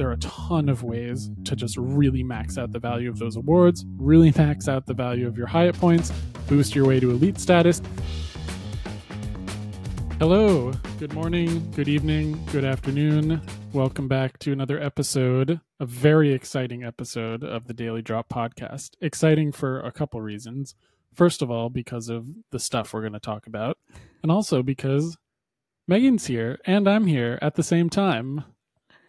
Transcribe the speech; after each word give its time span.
there 0.00 0.08
are 0.08 0.12
a 0.12 0.18
ton 0.18 0.70
of 0.70 0.82
ways 0.82 1.30
to 1.44 1.54
just 1.54 1.76
really 1.76 2.22
max 2.22 2.56
out 2.56 2.72
the 2.72 2.78
value 2.78 3.10
of 3.10 3.18
those 3.18 3.36
awards, 3.36 3.84
really 3.98 4.32
max 4.34 4.66
out 4.66 4.86
the 4.86 4.94
value 4.94 5.28
of 5.28 5.36
your 5.36 5.46
Hyatt 5.46 5.78
points, 5.78 6.10
boost 6.48 6.74
your 6.74 6.86
way 6.86 7.00
to 7.00 7.10
elite 7.10 7.38
status. 7.38 7.82
Hello, 10.18 10.72
good 10.98 11.12
morning, 11.12 11.70
good 11.72 11.86
evening, 11.86 12.42
good 12.50 12.64
afternoon. 12.64 13.42
Welcome 13.74 14.08
back 14.08 14.38
to 14.38 14.52
another 14.52 14.82
episode, 14.82 15.60
a 15.78 15.84
very 15.84 16.32
exciting 16.32 16.82
episode 16.82 17.44
of 17.44 17.66
the 17.66 17.74
Daily 17.74 18.00
Drop 18.00 18.30
podcast. 18.30 18.92
Exciting 19.02 19.52
for 19.52 19.80
a 19.80 19.92
couple 19.92 20.22
reasons. 20.22 20.74
First 21.12 21.42
of 21.42 21.50
all, 21.50 21.68
because 21.68 22.08
of 22.08 22.26
the 22.52 22.58
stuff 22.58 22.94
we're 22.94 23.02
going 23.02 23.12
to 23.12 23.20
talk 23.20 23.46
about, 23.46 23.76
and 24.22 24.32
also 24.32 24.62
because 24.62 25.18
Megan's 25.86 26.24
here 26.24 26.58
and 26.64 26.88
I'm 26.88 27.06
here 27.06 27.38
at 27.42 27.56
the 27.56 27.62
same 27.62 27.90
time. 27.90 28.44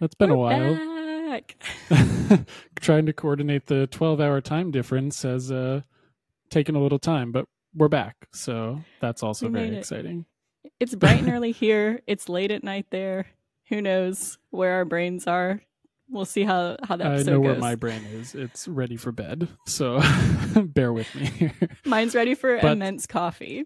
That's 0.02 0.15
been 0.15 0.31
We're 0.31 0.36
a 0.36 0.39
while. 0.39 1.29
Back. 1.29 1.55
Trying 2.81 3.05
to 3.05 3.13
coordinate 3.13 3.67
the 3.67 3.88
12 3.88 4.20
hour 4.20 4.41
time 4.41 4.70
difference 4.71 5.21
has 5.21 5.49
uh, 5.52 5.81
taken 6.49 6.75
a 6.75 6.81
little 6.81 6.99
time, 6.99 7.31
but 7.31 7.45
we're 7.73 7.88
back. 7.88 8.16
So 8.34 8.81
that's 8.99 9.23
also 9.23 9.45
We 9.48 9.53
very 9.53 9.67
it. 9.70 9.77
exciting. 9.77 10.25
It's 10.80 10.94
bright 10.95 11.20
and 11.20 11.30
early 11.34 11.53
here. 11.53 12.02
It's 12.08 12.27
late 12.27 12.52
at 12.52 12.63
night 12.66 12.88
there. 12.89 13.27
Who 13.70 13.81
knows 13.81 14.38
where 14.49 14.73
our 14.73 14.84
brains 14.85 15.27
are? 15.27 15.61
We'll 16.09 16.25
see 16.25 16.44
how 16.44 16.75
how 16.83 16.97
the 16.97 17.05
I 17.05 17.17
know 17.23 17.38
goes. 17.38 17.45
where 17.45 17.55
my 17.55 17.75
brain 17.75 18.02
is. 18.11 18.36
It's 18.36 18.67
ready 18.67 18.97
for 18.97 19.13
bed. 19.13 19.47
So 19.67 20.02
bear 20.55 20.91
with 20.91 21.13
me 21.16 21.27
here. 21.27 21.53
Mine's 21.86 22.13
ready 22.16 22.36
for 22.36 22.59
But- 22.59 22.73
immense 22.73 23.05
coffee. 23.08 23.66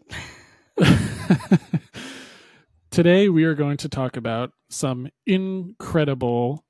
Today, 2.95 3.27
we 3.27 3.44
are 3.44 3.55
going 3.55 3.76
to 3.76 3.90
talk 3.90 4.16
about 4.16 4.54
some 4.70 5.09
incredible 5.26 6.63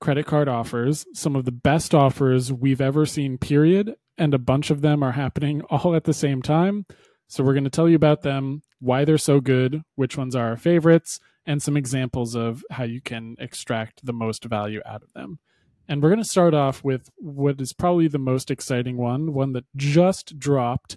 credit 0.00 0.26
card 0.26 0.48
offers, 0.48 1.06
some 1.14 1.36
of 1.36 1.44
the 1.44 1.52
best 1.52 1.94
offers 1.94 2.52
we've 2.52 2.80
ever 2.80 3.06
seen, 3.06 3.38
period. 3.38 3.94
And 4.18 4.34
a 4.34 4.40
bunch 4.40 4.72
of 4.72 4.80
them 4.80 5.04
are 5.04 5.12
happening 5.12 5.62
all 5.70 5.94
at 5.94 6.02
the 6.02 6.12
same 6.12 6.42
time. 6.42 6.84
So, 7.28 7.44
we're 7.44 7.52
going 7.52 7.62
to 7.62 7.70
tell 7.70 7.88
you 7.88 7.94
about 7.94 8.22
them, 8.22 8.62
why 8.80 9.04
they're 9.04 9.18
so 9.18 9.38
good, 9.38 9.82
which 9.94 10.18
ones 10.18 10.34
are 10.34 10.48
our 10.48 10.56
favorites, 10.56 11.20
and 11.46 11.62
some 11.62 11.76
examples 11.76 12.34
of 12.34 12.64
how 12.72 12.82
you 12.82 13.00
can 13.00 13.36
extract 13.38 14.04
the 14.04 14.12
most 14.12 14.44
value 14.44 14.80
out 14.84 15.04
of 15.04 15.12
them. 15.12 15.38
And 15.86 16.02
we're 16.02 16.10
going 16.10 16.24
to 16.24 16.28
start 16.28 16.54
off 16.54 16.82
with 16.82 17.08
what 17.18 17.60
is 17.60 17.72
probably 17.72 18.08
the 18.08 18.18
most 18.18 18.50
exciting 18.50 18.96
one, 18.96 19.32
one 19.32 19.52
that 19.52 19.66
just 19.76 20.40
dropped 20.40 20.96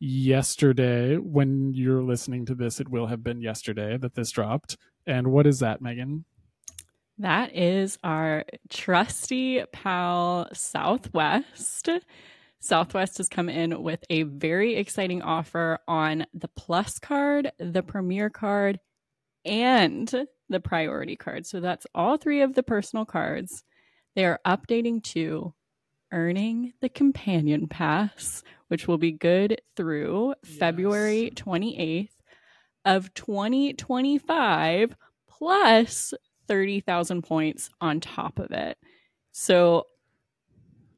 yesterday. 0.00 1.16
When 1.16 1.74
you're 1.74 2.02
listening 2.02 2.46
to 2.46 2.54
this, 2.54 2.80
it 2.80 2.88
will 2.88 3.06
have 3.06 3.22
been 3.22 3.40
yesterday 3.40 3.96
that 3.98 4.14
this 4.14 4.30
dropped. 4.30 4.76
And 5.06 5.28
what 5.28 5.46
is 5.46 5.60
that, 5.60 5.80
Megan? 5.80 6.24
That 7.18 7.56
is 7.56 7.98
our 8.04 8.44
trusty 8.70 9.64
pal 9.72 10.48
Southwest. 10.52 11.88
Southwest 12.60 13.18
has 13.18 13.28
come 13.28 13.48
in 13.48 13.82
with 13.82 14.04
a 14.10 14.22
very 14.24 14.76
exciting 14.76 15.22
offer 15.22 15.78
on 15.88 16.26
the 16.34 16.48
Plus 16.48 16.98
card, 16.98 17.52
the 17.58 17.82
Premier 17.82 18.30
card, 18.30 18.78
and 19.44 20.26
the 20.48 20.60
Priority 20.60 21.16
card. 21.16 21.46
So 21.46 21.60
that's 21.60 21.86
all 21.94 22.16
three 22.16 22.42
of 22.42 22.54
the 22.54 22.62
personal 22.62 23.04
cards. 23.04 23.64
They 24.14 24.24
are 24.24 24.40
updating 24.46 25.02
to 25.14 25.54
earning 26.12 26.72
the 26.80 26.88
Companion 26.88 27.68
Pass, 27.68 28.42
which 28.68 28.86
will 28.86 28.98
be 28.98 29.12
good 29.12 29.60
through 29.76 30.34
February 30.44 31.32
28th 31.34 32.10
of 32.84 33.12
2025 33.14 34.96
plus 35.28 36.14
30,000 36.46 37.22
points 37.22 37.68
on 37.80 38.00
top 38.00 38.38
of 38.38 38.50
it. 38.50 38.78
So 39.32 39.84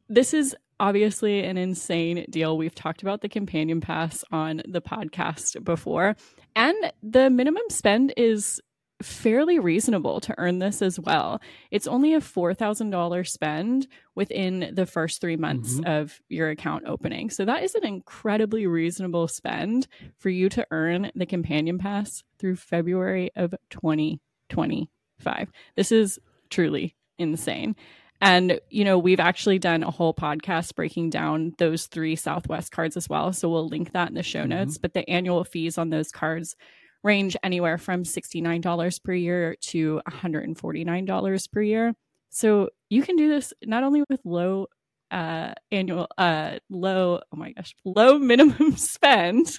this 0.08 0.32
is 0.32 0.54
obviously 0.78 1.44
an 1.44 1.58
insane 1.58 2.26
deal. 2.30 2.56
We've 2.56 2.74
talked 2.74 3.02
about 3.02 3.20
the 3.20 3.28
companion 3.28 3.80
pass 3.80 4.24
on 4.32 4.62
the 4.66 4.80
podcast 4.80 5.62
before, 5.64 6.16
and 6.56 6.92
the 7.02 7.28
minimum 7.30 7.64
spend 7.68 8.14
is 8.16 8.60
fairly 9.02 9.58
reasonable 9.58 10.20
to 10.20 10.34
earn 10.38 10.58
this 10.58 10.82
as 10.82 10.98
well. 11.00 11.40
It's 11.70 11.86
only 11.86 12.14
a 12.14 12.20
$4,000 12.20 13.30
spend 13.30 13.86
within 14.14 14.70
the 14.74 14.86
first 14.86 15.20
3 15.20 15.36
months 15.36 15.80
Mhm. 15.80 15.86
of 16.00 16.20
your 16.28 16.50
account 16.50 16.84
opening. 16.86 17.30
So 17.30 17.44
that 17.44 17.62
is 17.62 17.74
an 17.74 17.84
incredibly 17.86 18.66
reasonable 18.66 19.28
spend 19.28 19.86
for 20.18 20.28
you 20.30 20.48
to 20.50 20.66
earn 20.70 21.10
the 21.14 21.26
companion 21.26 21.78
pass 21.78 22.22
through 22.38 22.56
February 22.56 23.30
of 23.36 23.54
2025. 23.70 25.50
This 25.76 25.92
is 25.92 26.18
truly 26.50 26.94
insane. 27.18 27.76
And, 28.22 28.60
you 28.68 28.84
know, 28.84 28.98
we've 28.98 29.20
actually 29.20 29.58
done 29.58 29.82
a 29.82 29.90
whole 29.90 30.12
podcast 30.12 30.74
breaking 30.74 31.08
down 31.08 31.54
those 31.56 31.86
three 31.86 32.16
Southwest 32.16 32.70
cards 32.70 32.96
as 32.96 33.08
well. 33.08 33.32
So 33.32 33.48
we'll 33.48 33.66
link 33.68 33.92
that 33.92 34.08
in 34.10 34.14
the 34.14 34.22
show 34.22 34.44
Mhm. 34.44 34.48
notes. 34.48 34.76
But 34.76 34.92
the 34.92 35.08
annual 35.08 35.42
fees 35.44 35.78
on 35.78 35.88
those 35.88 36.10
cards 36.12 36.54
range 37.02 37.36
anywhere 37.42 37.78
from 37.78 38.02
$69 38.04 39.02
per 39.02 39.12
year 39.14 39.56
to 39.60 40.00
$149 40.10 41.52
per 41.52 41.62
year. 41.62 41.94
So 42.30 42.70
you 42.88 43.02
can 43.02 43.16
do 43.16 43.28
this 43.28 43.52
not 43.64 43.82
only 43.82 44.02
with 44.08 44.20
low 44.24 44.66
uh 45.10 45.52
annual 45.72 46.06
uh 46.18 46.56
low 46.68 47.20
oh 47.32 47.36
my 47.36 47.50
gosh 47.50 47.74
low 47.84 48.16
minimum 48.16 48.76
spend 48.76 49.58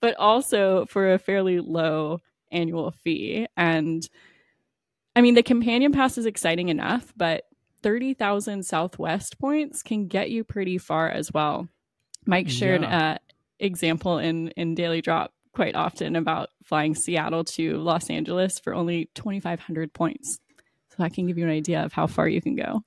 but 0.00 0.16
also 0.16 0.86
for 0.86 1.12
a 1.12 1.18
fairly 1.18 1.60
low 1.60 2.18
annual 2.50 2.90
fee 2.90 3.46
and 3.58 4.08
i 5.14 5.20
mean 5.20 5.34
the 5.34 5.42
companion 5.42 5.92
pass 5.92 6.16
is 6.16 6.24
exciting 6.24 6.70
enough 6.70 7.12
but 7.14 7.44
30,000 7.82 8.64
southwest 8.64 9.38
points 9.38 9.82
can 9.82 10.06
get 10.08 10.30
you 10.30 10.44
pretty 10.44 10.78
far 10.78 11.10
as 11.10 11.30
well 11.30 11.68
mike 12.24 12.48
shared 12.48 12.80
Yeah. 12.80 13.10
uh 13.12 13.18
example 13.58 14.16
in 14.16 14.48
in 14.56 14.74
daily 14.74 15.02
drop 15.02 15.34
quite 15.52 15.74
often 15.74 16.16
about 16.16 16.48
flying 16.62 16.94
seattle 16.94 17.44
to 17.44 17.76
los 17.78 18.08
angeles 18.10 18.58
for 18.58 18.74
only 18.74 19.10
2500 19.14 19.92
points 19.92 20.38
so 20.88 20.96
that 20.98 21.12
can 21.12 21.26
give 21.26 21.38
you 21.38 21.44
an 21.44 21.50
idea 21.50 21.84
of 21.84 21.92
how 21.92 22.06
far 22.06 22.28
you 22.28 22.40
can 22.40 22.54
go 22.54 22.82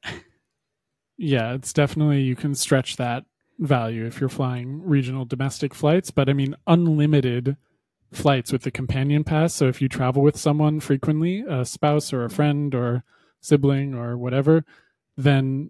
Yeah, 1.17 1.53
it's 1.53 1.73
definitely, 1.73 2.21
you 2.21 2.35
can 2.35 2.55
stretch 2.55 2.97
that 2.97 3.25
value 3.59 4.05
if 4.05 4.19
you're 4.19 4.29
flying 4.29 4.81
regional 4.83 5.25
domestic 5.25 5.73
flights, 5.73 6.11
but 6.11 6.29
I 6.29 6.33
mean, 6.33 6.55
unlimited 6.67 7.55
flights 8.11 8.51
with 8.51 8.63
the 8.63 8.71
companion 8.71 9.23
pass. 9.23 9.53
So 9.53 9.67
if 9.67 9.81
you 9.81 9.87
travel 9.87 10.21
with 10.21 10.37
someone 10.37 10.79
frequently, 10.79 11.43
a 11.47 11.65
spouse 11.65 12.13
or 12.13 12.23
a 12.23 12.29
friend 12.29 12.73
or 12.73 13.03
sibling 13.41 13.93
or 13.93 14.17
whatever, 14.17 14.65
then 15.15 15.69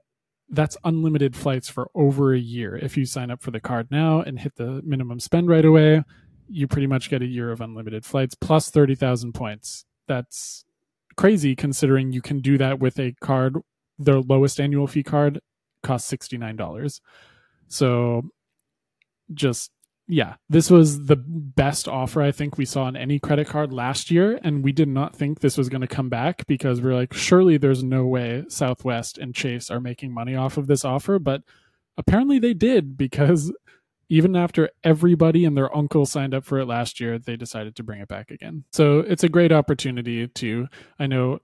that's 0.49 0.77
unlimited 0.83 1.35
flights 1.35 1.69
for 1.69 1.89
over 1.95 2.33
a 2.33 2.39
year. 2.39 2.75
If 2.75 2.95
you 2.97 3.05
sign 3.05 3.31
up 3.31 3.41
for 3.41 3.51
the 3.51 3.59
card 3.59 3.89
now 3.91 4.21
and 4.21 4.39
hit 4.39 4.55
the 4.55 4.81
minimum 4.83 5.19
spend 5.19 5.49
right 5.49 5.65
away, 5.65 6.03
you 6.53 6.67
pretty 6.67 6.87
much 6.87 7.09
get 7.09 7.21
a 7.21 7.25
year 7.25 7.51
of 7.51 7.61
unlimited 7.61 8.05
flights 8.05 8.35
plus 8.35 8.69
30,000 8.69 9.33
points. 9.33 9.85
That's 10.07 10.65
crazy 11.15 11.55
considering 11.55 12.11
you 12.11 12.21
can 12.21 12.39
do 12.39 12.57
that 12.57 12.79
with 12.79 12.99
a 12.99 13.13
card 13.21 13.57
their 13.99 14.19
lowest 14.19 14.59
annual 14.59 14.87
fee 14.87 15.03
card 15.03 15.39
costs 15.83 16.11
$69. 16.11 16.99
So 17.67 18.23
just 19.33 19.71
yeah, 20.07 20.35
this 20.49 20.69
was 20.69 21.05
the 21.05 21.15
best 21.15 21.87
offer 21.87 22.21
I 22.21 22.31
think 22.33 22.57
we 22.57 22.65
saw 22.65 22.83
on 22.83 22.97
any 22.97 23.19
credit 23.19 23.47
card 23.47 23.71
last 23.71 24.11
year 24.11 24.37
and 24.43 24.63
we 24.63 24.73
did 24.73 24.89
not 24.89 25.15
think 25.15 25.39
this 25.39 25.57
was 25.57 25.69
going 25.69 25.81
to 25.81 25.87
come 25.87 26.09
back 26.09 26.45
because 26.45 26.81
we're 26.81 26.93
like 26.93 27.13
surely 27.13 27.57
there's 27.57 27.83
no 27.83 28.05
way 28.05 28.43
Southwest 28.49 29.17
and 29.17 29.33
Chase 29.33 29.71
are 29.71 29.79
making 29.79 30.13
money 30.13 30.35
off 30.35 30.57
of 30.57 30.67
this 30.67 30.83
offer, 30.83 31.19
but 31.19 31.41
apparently 31.97 32.37
they 32.37 32.53
did 32.53 32.97
because 32.97 33.53
even 34.09 34.35
after 34.35 34.69
everybody 34.83 35.45
and 35.45 35.55
their 35.57 35.75
uncle 35.75 36.05
signed 36.05 36.33
up 36.33 36.45
for 36.45 36.59
it 36.59 36.65
last 36.65 36.99
year, 36.99 37.17
they 37.17 37.35
decided 37.35 37.75
to 37.75 37.83
bring 37.83 37.99
it 38.01 38.07
back 38.07 38.31
again. 38.31 38.63
So 38.71 38.99
it's 38.99 39.23
a 39.23 39.29
great 39.29 39.51
opportunity 39.51 40.27
to 40.27 40.67
I 40.99 41.07
know 41.07 41.39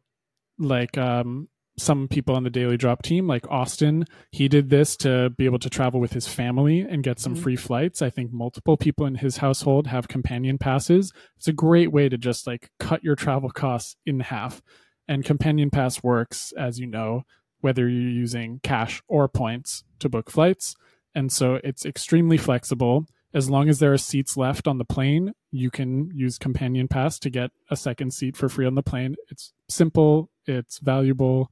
like 0.57 0.97
um 0.97 1.47
some 1.77 2.09
people 2.09 2.35
on 2.35 2.43
the 2.43 2.49
Daily 2.49 2.75
Drop 2.75 3.01
team, 3.03 3.25
like 3.25 3.49
Austin, 3.49 4.03
he 4.31 4.49
did 4.49 4.69
this 4.69 4.97
to 4.97 5.29
be 5.29 5.45
able 5.45 5.59
to 5.59 5.69
travel 5.69 6.01
with 6.01 6.11
his 6.11 6.27
family 6.27 6.81
and 6.81 7.03
get 7.03 7.19
some 7.19 7.35
Mhm. 7.35 7.41
free 7.41 7.55
flights. 7.55 8.01
I 8.01 8.09
think 8.09 8.33
multiple 8.33 8.75
people 8.75 9.05
in 9.05 9.15
his 9.15 9.37
household 9.37 9.87
have 9.87 10.09
companion 10.09 10.57
passes. 10.57 11.13
It's 11.37 11.47
a 11.47 11.53
great 11.53 11.93
way 11.93 12.09
to 12.09 12.17
just 12.17 12.45
like 12.45 12.69
cut 12.79 13.01
your 13.01 13.15
travel 13.15 13.49
costs 13.49 13.95
in 14.05 14.19
half. 14.19 14.61
And 15.07 15.23
companion 15.23 15.69
pass 15.69 16.03
works, 16.03 16.51
as 16.57 16.79
you 16.79 16.85
know, 16.85 17.23
whether 17.61 17.87
you're 17.87 18.11
using 18.11 18.59
cash 18.61 19.01
or 19.07 19.29
points 19.29 19.85
to 19.99 20.09
book 20.09 20.29
flights. 20.29 20.75
And 21.15 21.31
so 21.31 21.59
it's 21.63 21.85
extremely 21.85 22.37
flexible. 22.37 23.05
As 23.33 23.49
long 23.49 23.69
as 23.69 23.79
there 23.79 23.93
are 23.93 23.97
seats 23.97 24.37
left 24.37 24.67
on 24.67 24.77
the 24.79 24.85
plane, 24.85 25.33
you 25.51 25.69
can 25.69 26.09
use 26.13 26.37
companion 26.37 26.87
pass 26.87 27.19
to 27.19 27.29
get 27.29 27.51
a 27.69 27.75
second 27.75 28.11
seat 28.13 28.35
for 28.35 28.49
free 28.49 28.65
on 28.65 28.75
the 28.75 28.81
plane. 28.83 29.15
It's 29.29 29.53
simple, 29.67 30.29
it's 30.45 30.79
valuable 30.79 31.51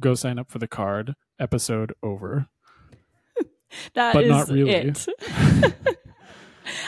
go 0.00 0.14
sign 0.14 0.38
up 0.38 0.50
for 0.50 0.58
the 0.58 0.68
card 0.68 1.14
episode 1.40 1.92
over 2.02 2.46
That 3.94 4.12
But 4.14 4.24
is 4.24 4.30
not 4.30 4.48
really. 4.48 4.70
it. 4.72 5.06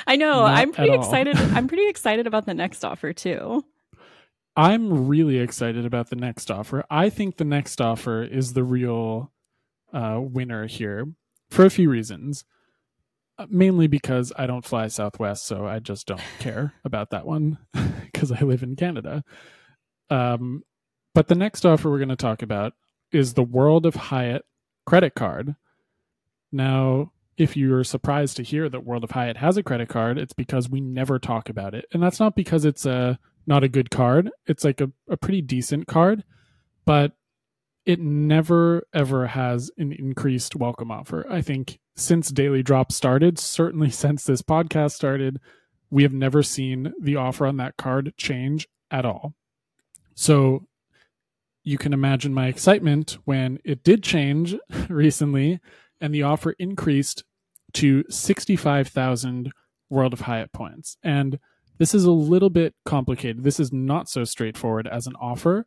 I 0.06 0.16
know. 0.16 0.40
Not 0.40 0.58
I'm 0.58 0.72
pretty 0.72 0.92
excited. 0.92 1.36
I'm 1.38 1.68
pretty 1.68 1.88
excited 1.88 2.26
about 2.26 2.46
the 2.46 2.54
next 2.54 2.84
offer 2.84 3.12
too. 3.12 3.64
I'm 4.56 5.06
really 5.06 5.38
excited 5.38 5.86
about 5.86 6.10
the 6.10 6.16
next 6.16 6.50
offer. 6.50 6.84
I 6.90 7.10
think 7.10 7.36
the 7.36 7.44
next 7.44 7.80
offer 7.80 8.22
is 8.24 8.54
the 8.54 8.64
real 8.64 9.32
uh, 9.92 10.18
winner 10.20 10.66
here 10.66 11.06
for 11.50 11.64
a 11.64 11.70
few 11.70 11.90
reasons. 11.90 12.44
Uh, 13.38 13.46
mainly 13.50 13.86
because 13.86 14.32
I 14.36 14.46
don't 14.48 14.64
fly 14.64 14.88
Southwest, 14.88 15.46
so 15.46 15.64
I 15.64 15.78
just 15.78 16.06
don't 16.06 16.20
care 16.40 16.74
about 16.84 17.10
that 17.10 17.26
one 17.26 17.58
because 18.04 18.32
I 18.32 18.40
live 18.40 18.62
in 18.62 18.76
Canada. 18.76 19.22
Um, 20.10 20.64
but 21.14 21.28
the 21.28 21.34
next 21.34 21.64
offer 21.64 21.90
we're 21.90 21.98
going 21.98 22.08
to 22.08 22.16
talk 22.16 22.42
about 22.42 22.72
is 23.12 23.34
the 23.34 23.42
World 23.42 23.86
of 23.86 23.94
Hyatt 23.94 24.44
credit 24.86 25.14
card. 25.14 25.54
Now, 26.50 27.12
if 27.36 27.56
you're 27.56 27.84
surprised 27.84 28.36
to 28.36 28.42
hear 28.42 28.68
that 28.68 28.84
World 28.84 29.04
of 29.04 29.12
Hyatt 29.12 29.36
has 29.36 29.56
a 29.56 29.62
credit 29.62 29.88
card, 29.88 30.18
it's 30.18 30.32
because 30.32 30.68
we 30.68 30.80
never 30.80 31.18
talk 31.18 31.48
about 31.48 31.74
it. 31.74 31.86
And 31.92 32.02
that's 32.02 32.18
not 32.18 32.34
because 32.34 32.64
it's 32.64 32.84
a 32.84 33.18
not 33.46 33.64
a 33.64 33.68
good 33.68 33.90
card. 33.90 34.30
It's 34.46 34.64
like 34.64 34.80
a, 34.80 34.90
a 35.08 35.16
pretty 35.16 35.40
decent 35.40 35.86
card, 35.86 36.24
but 36.84 37.12
it 37.88 37.98
never 37.98 38.86
ever 38.92 39.28
has 39.28 39.70
an 39.78 39.92
increased 39.92 40.54
welcome 40.54 40.90
offer. 40.90 41.26
I 41.30 41.40
think 41.40 41.80
since 41.96 42.30
Daily 42.30 42.62
Drop 42.62 42.92
started, 42.92 43.38
certainly 43.38 43.88
since 44.04 44.24
this 44.24 44.42
podcast 44.42 44.92
started, 44.92 45.40
we 45.90 46.02
have 46.02 46.12
never 46.12 46.42
seen 46.42 46.92
the 47.00 47.16
offer 47.16 47.46
on 47.46 47.56
that 47.56 47.78
card 47.78 48.12
change 48.18 48.68
at 48.90 49.06
all. 49.06 49.34
So 50.14 50.66
you 51.64 51.78
can 51.78 51.94
imagine 51.94 52.34
my 52.34 52.48
excitement 52.48 53.16
when 53.24 53.58
it 53.64 53.82
did 53.82 54.02
change 54.02 54.54
recently 54.90 55.58
and 55.98 56.14
the 56.14 56.24
offer 56.24 56.50
increased 56.58 57.24
to 57.72 58.04
65,000 58.10 59.50
World 59.88 60.12
of 60.12 60.20
Hyatt 60.20 60.52
points. 60.52 60.98
And 61.02 61.38
this 61.78 61.94
is 61.94 62.04
a 62.04 62.10
little 62.10 62.50
bit 62.50 62.74
complicated. 62.84 63.44
This 63.44 63.58
is 63.58 63.72
not 63.72 64.10
so 64.10 64.24
straightforward 64.24 64.86
as 64.86 65.06
an 65.06 65.14
offer, 65.18 65.64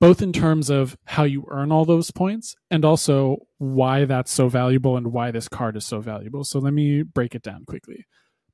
both 0.00 0.20
in 0.20 0.32
terms 0.32 0.68
of 0.68 0.96
how 1.06 1.24
you 1.24 1.46
earn 1.50 1.72
all 1.72 1.84
those 1.84 2.10
points 2.10 2.54
and 2.70 2.84
also 2.84 3.38
why 3.58 4.04
that's 4.04 4.30
so 4.30 4.48
valuable 4.48 4.96
and 4.96 5.12
why 5.12 5.30
this 5.30 5.48
card 5.48 5.76
is 5.76 5.86
so 5.86 6.00
valuable. 6.00 6.44
So 6.44 6.58
let 6.58 6.74
me 6.74 7.02
break 7.02 7.34
it 7.34 7.42
down 7.42 7.64
quickly. 7.64 8.04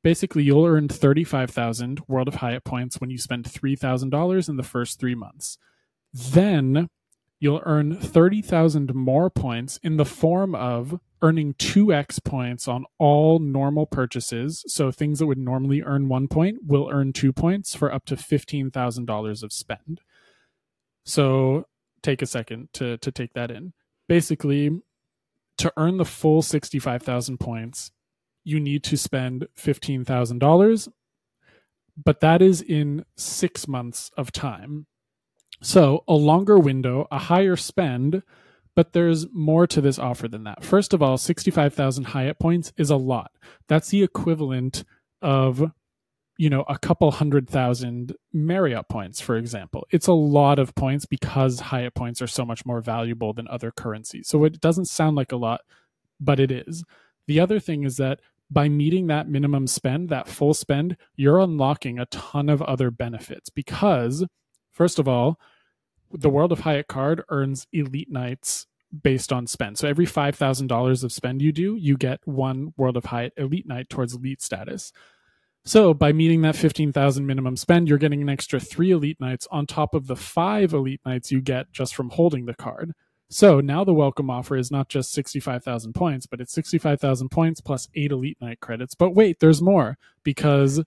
Basically, 0.03 0.43
you'll 0.43 0.67
earn 0.67 0.89
35,000 0.89 2.01
World 2.09 2.29
of 2.29 2.37
Hyatt 2.37 2.65
points 2.65 3.01
when 3.01 3.11
you 3.11 3.19
spend 3.19 3.45
$3,000 3.45 4.49
in 4.49 4.57
the 4.57 4.63
first 4.63 4.99
three 4.99 5.15
months. 5.15 5.59
Then 6.13 6.89
you'll 7.39 7.63
earn 7.65 7.97
30,000 7.97 8.95
more 8.95 9.31
points 9.31 9.79
in 9.83 9.97
the 9.97 10.05
form 10.05 10.55
of 10.55 11.01
earning 11.23 11.55
2x 11.55 12.23
points 12.25 12.67
on 12.67 12.85
all 12.99 13.39
normal 13.39 13.87
purchases. 13.87 14.65
So 14.67 14.91
things 14.91 15.21
that 15.21 15.27
would 15.27 15.39
normally 15.39 15.83
earn 15.83 16.09
one 16.09 16.27
point 16.27 16.59
will 16.67 16.89
earn 16.93 17.13
two 17.13 17.33
points 17.33 17.75
for 17.75 17.93
up 17.93 18.05
to 18.07 18.17
$15,000 18.17 19.43
of 19.43 19.53
spend. 19.53 20.01
So 21.05 21.67
take 22.03 22.23
a 22.23 22.27
second 22.27 22.69
to, 22.75 22.97
to 22.99 23.11
take 23.11 23.35
that 23.35 23.51
in. 23.51 23.73
Basically, 24.09 24.71
to 25.59 25.73
earn 25.77 25.97
the 25.97 26.05
full 26.05 26.43
65,000 26.43 27.39
points, 27.39 27.93
you 28.45 28.59
need 28.59 28.83
to 28.85 28.97
spend 28.97 29.47
$15,000, 29.57 30.89
but 32.05 32.21
that 32.21 32.43
is 32.43 32.61
in 32.61 33.05
six 33.17 33.69
months 33.69 34.11
of 34.17 34.33
time. 34.33 34.87
So 35.61 36.03
a 36.09 36.15
longer 36.15 36.59
window, 36.59 37.07
a 37.13 37.19
higher 37.19 37.55
spend, 37.57 38.23
but 38.75 38.93
there's 38.93 39.27
more 39.33 39.67
to 39.69 39.81
this 39.81 39.99
offer 39.99 40.27
than 40.27 40.45
that. 40.45 40.65
First 40.65 40.93
of 40.93 41.03
all, 41.03 41.17
65,000 41.19 42.05
Hyatt 42.05 42.39
points 42.39 42.73
is 42.77 42.91
a 42.91 42.97
lot. 42.97 43.31
That's 43.69 43.91
the 43.91 44.03
equivalent 44.03 44.85
of 45.21 45.71
you 46.39 46.51
know 46.51 46.63
a 46.69 46.79
couple 46.79 47.11
hundred 47.11 47.49
thousand 47.49 48.15
Marriott 48.33 48.89
points, 48.89 49.21
for 49.21 49.37
example. 49.37 49.87
It's 49.91 50.07
a 50.07 50.13
lot 50.13 50.59
of 50.59 50.75
points 50.75 51.07
because 51.07 51.61
Hyatt 51.61 51.95
points 51.95 52.23
are 52.23 52.27
so 52.27 52.45
much 52.45 52.65
more 52.65 52.81
valuable 52.81 53.33
than 53.33 53.49
other 53.49 53.71
currencies. 53.71 54.29
So 54.29 54.45
it 54.45 54.61
doesn't 54.61 54.87
sound 54.87 55.17
like 55.17 55.33
a 55.33 55.37
lot, 55.37 55.61
but 56.21 56.41
it 56.41 56.51
is. 56.51 56.85
The 57.27 57.41
other 57.41 57.61
thing 57.61 57.85
is 57.85 57.97
that 57.99 58.21
by 58.51 58.69
meeting 58.69 59.07
that 59.07 59.29
minimum 59.29 59.67
spend, 59.67 60.09
that 60.11 60.29
full 60.29 60.53
spend, 60.53 60.97
you're 61.17 61.39
unlocking 61.39 61.99
a 61.99 62.07
ton 62.07 62.49
of 62.49 62.61
other 62.63 62.91
benefits 62.91 63.49
because, 63.49 64.25
first 64.71 64.99
of 64.99 65.09
all, 65.09 65.39
the 66.11 66.29
World 66.29 66.53
of 66.53 66.61
Hyatt 66.61 66.89
card 66.89 67.23
earns 67.31 67.67
elite 67.73 68.11
nights 68.11 68.67
based 69.03 69.33
on 69.33 69.47
spend. 69.47 69.79
So 69.79 69.89
every 69.89 70.07
$5,000 70.07 71.05
of 71.05 71.13
spend 71.13 71.41
you 71.41 71.53
do, 71.53 71.77
you 71.77 71.97
get 71.97 72.21
one 72.27 72.75
World 72.77 72.99
of 72.99 73.07
Hyatt 73.07 73.33
elite 73.39 73.67
night 73.67 73.89
towards 73.89 74.15
elite 74.15 74.43
status. 74.43 74.93
So 75.65 75.95
by 75.95 76.13
meeting 76.13 76.43
that 76.43 76.57
15,000 76.57 77.25
minimum 77.25 77.57
spend, 77.57 77.89
you're 77.89 77.99
getting 77.99 78.23
an 78.23 78.29
extra 78.29 78.59
3 78.59 78.91
elite 78.91 79.21
nights 79.21 79.47
on 79.51 79.67
top 79.67 79.95
of 79.95 80.07
the 80.07 80.17
5 80.17 80.73
elite 80.73 81.01
nights 81.07 81.31
you 81.31 81.41
get 81.41 81.73
just 81.73 81.95
from 81.95 82.11
holding 82.11 82.47
the 82.47 82.55
card. 82.55 82.93
So 83.31 83.61
now 83.61 83.85
the 83.85 83.95
welcome 83.95 84.29
offer 84.29 84.57
is 84.57 84.71
not 84.71 84.89
just 84.89 85.13
65,000 85.13 85.95
points, 85.95 86.27
but 86.27 86.41
it's 86.41 86.53
65,000 86.53 87.29
points 87.31 87.61
plus 87.61 87.89
8 87.95 88.13
elite 88.13 88.39
night 88.41 88.61
credits. 88.61 88.95
But 88.95 89.15
wait, 89.15 89.41
there's 89.41 89.63
more 89.63 89.97
because 90.23 90.83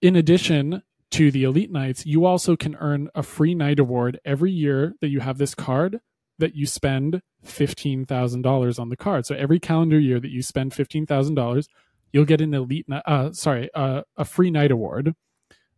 in 0.00 0.14
addition, 0.14 0.82
to 1.10 1.30
the 1.30 1.44
Elite 1.44 1.72
Nights, 1.72 2.04
you 2.04 2.24
also 2.24 2.56
can 2.56 2.76
earn 2.76 3.08
a 3.14 3.22
free 3.22 3.54
night 3.54 3.78
award 3.78 4.20
every 4.24 4.52
year 4.52 4.94
that 5.00 5.08
you 5.08 5.20
have 5.20 5.38
this 5.38 5.54
card 5.54 6.00
that 6.38 6.54
you 6.54 6.66
spend 6.66 7.22
$15,000 7.44 8.78
on 8.78 8.88
the 8.88 8.96
card. 8.96 9.26
So 9.26 9.34
every 9.34 9.58
calendar 9.58 9.98
year 9.98 10.20
that 10.20 10.30
you 10.30 10.42
spend 10.42 10.72
$15,000, 10.72 11.66
you'll 12.12 12.24
get 12.24 12.40
an 12.40 12.54
elite 12.54 12.86
uh 13.06 13.32
sorry, 13.32 13.70
uh, 13.74 14.02
a 14.16 14.24
free 14.24 14.50
night 14.50 14.70
award. 14.70 15.14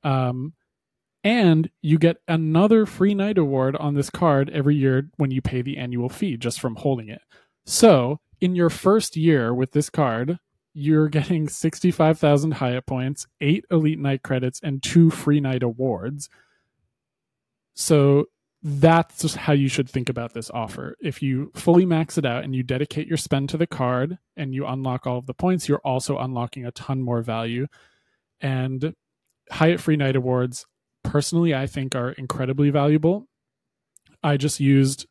Um 0.02 0.54
and 1.22 1.68
you 1.82 1.98
get 1.98 2.16
another 2.28 2.86
free 2.86 3.14
night 3.14 3.36
award 3.36 3.76
on 3.76 3.94
this 3.94 4.08
card 4.08 4.48
every 4.50 4.76
year 4.76 5.10
when 5.16 5.30
you 5.30 5.42
pay 5.42 5.60
the 5.60 5.76
annual 5.76 6.08
fee 6.08 6.36
just 6.36 6.60
from 6.60 6.76
holding 6.76 7.08
it. 7.08 7.20
So, 7.66 8.20
in 8.40 8.54
your 8.54 8.70
first 8.70 9.16
year 9.16 9.54
with 9.54 9.72
this 9.72 9.90
card, 9.90 10.38
you're 10.72 11.08
getting 11.08 11.48
65,000 11.48 12.52
Hyatt 12.52 12.86
points, 12.86 13.26
eight 13.40 13.64
Elite 13.70 13.98
Night 13.98 14.22
credits, 14.22 14.60
and 14.62 14.82
two 14.82 15.10
free 15.10 15.40
night 15.40 15.62
awards. 15.62 16.30
So 17.74 18.26
that's 18.62 19.22
just 19.22 19.36
how 19.36 19.54
you 19.54 19.68
should 19.68 19.88
think 19.88 20.08
about 20.08 20.34
this 20.34 20.50
offer. 20.50 20.96
If 21.00 21.22
you 21.22 21.50
fully 21.54 21.86
max 21.86 22.18
it 22.18 22.26
out 22.26 22.44
and 22.44 22.54
you 22.54 22.62
dedicate 22.62 23.06
your 23.06 23.16
spend 23.16 23.48
to 23.50 23.56
the 23.56 23.66
card 23.66 24.18
and 24.36 24.54
you 24.54 24.66
unlock 24.66 25.06
all 25.06 25.16
of 25.16 25.26
the 25.26 25.34
points, 25.34 25.68
you're 25.68 25.80
also 25.84 26.18
unlocking 26.18 26.66
a 26.66 26.72
ton 26.72 27.00
more 27.00 27.22
value. 27.22 27.66
And 28.40 28.94
Hyatt 29.50 29.80
Free 29.80 29.96
Night 29.96 30.16
Awards, 30.16 30.66
personally, 31.02 31.54
I 31.54 31.66
think 31.66 31.94
are 31.94 32.12
incredibly 32.12 32.70
valuable. 32.70 33.26
I 34.22 34.36
just 34.36 34.60
used 34.60 35.06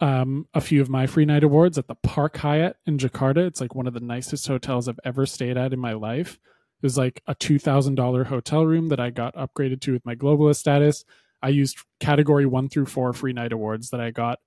um, 0.00 0.48
a 0.52 0.60
few 0.60 0.82
of 0.82 0.90
my 0.90 1.06
free 1.06 1.24
night 1.24 1.44
awards 1.44 1.78
at 1.78 1.86
the 1.86 1.94
Park 1.94 2.36
Hyatt 2.38 2.76
in 2.86 2.98
Jakarta. 2.98 3.46
It's 3.46 3.60
like 3.60 3.76
one 3.76 3.86
of 3.86 3.94
the 3.94 4.00
nicest 4.00 4.48
hotels 4.48 4.88
I've 4.88 4.98
ever 5.04 5.26
stayed 5.26 5.56
at 5.56 5.72
in 5.72 5.78
my 5.78 5.92
life. 5.92 6.34
It 6.34 6.86
was 6.86 6.98
like 6.98 7.22
a 7.28 7.36
$2,000 7.36 8.26
hotel 8.26 8.66
room 8.66 8.88
that 8.88 8.98
I 8.98 9.10
got 9.10 9.36
upgraded 9.36 9.80
to 9.82 9.92
with 9.92 10.04
my 10.04 10.16
globalist 10.16 10.56
status. 10.56 11.04
I 11.42 11.48
used 11.48 11.78
category 12.00 12.46
one 12.46 12.68
through 12.68 12.86
four 12.86 13.12
free 13.12 13.32
night 13.32 13.52
awards 13.52 13.90
that 13.90 14.00
I 14.00 14.10
got. 14.10 14.38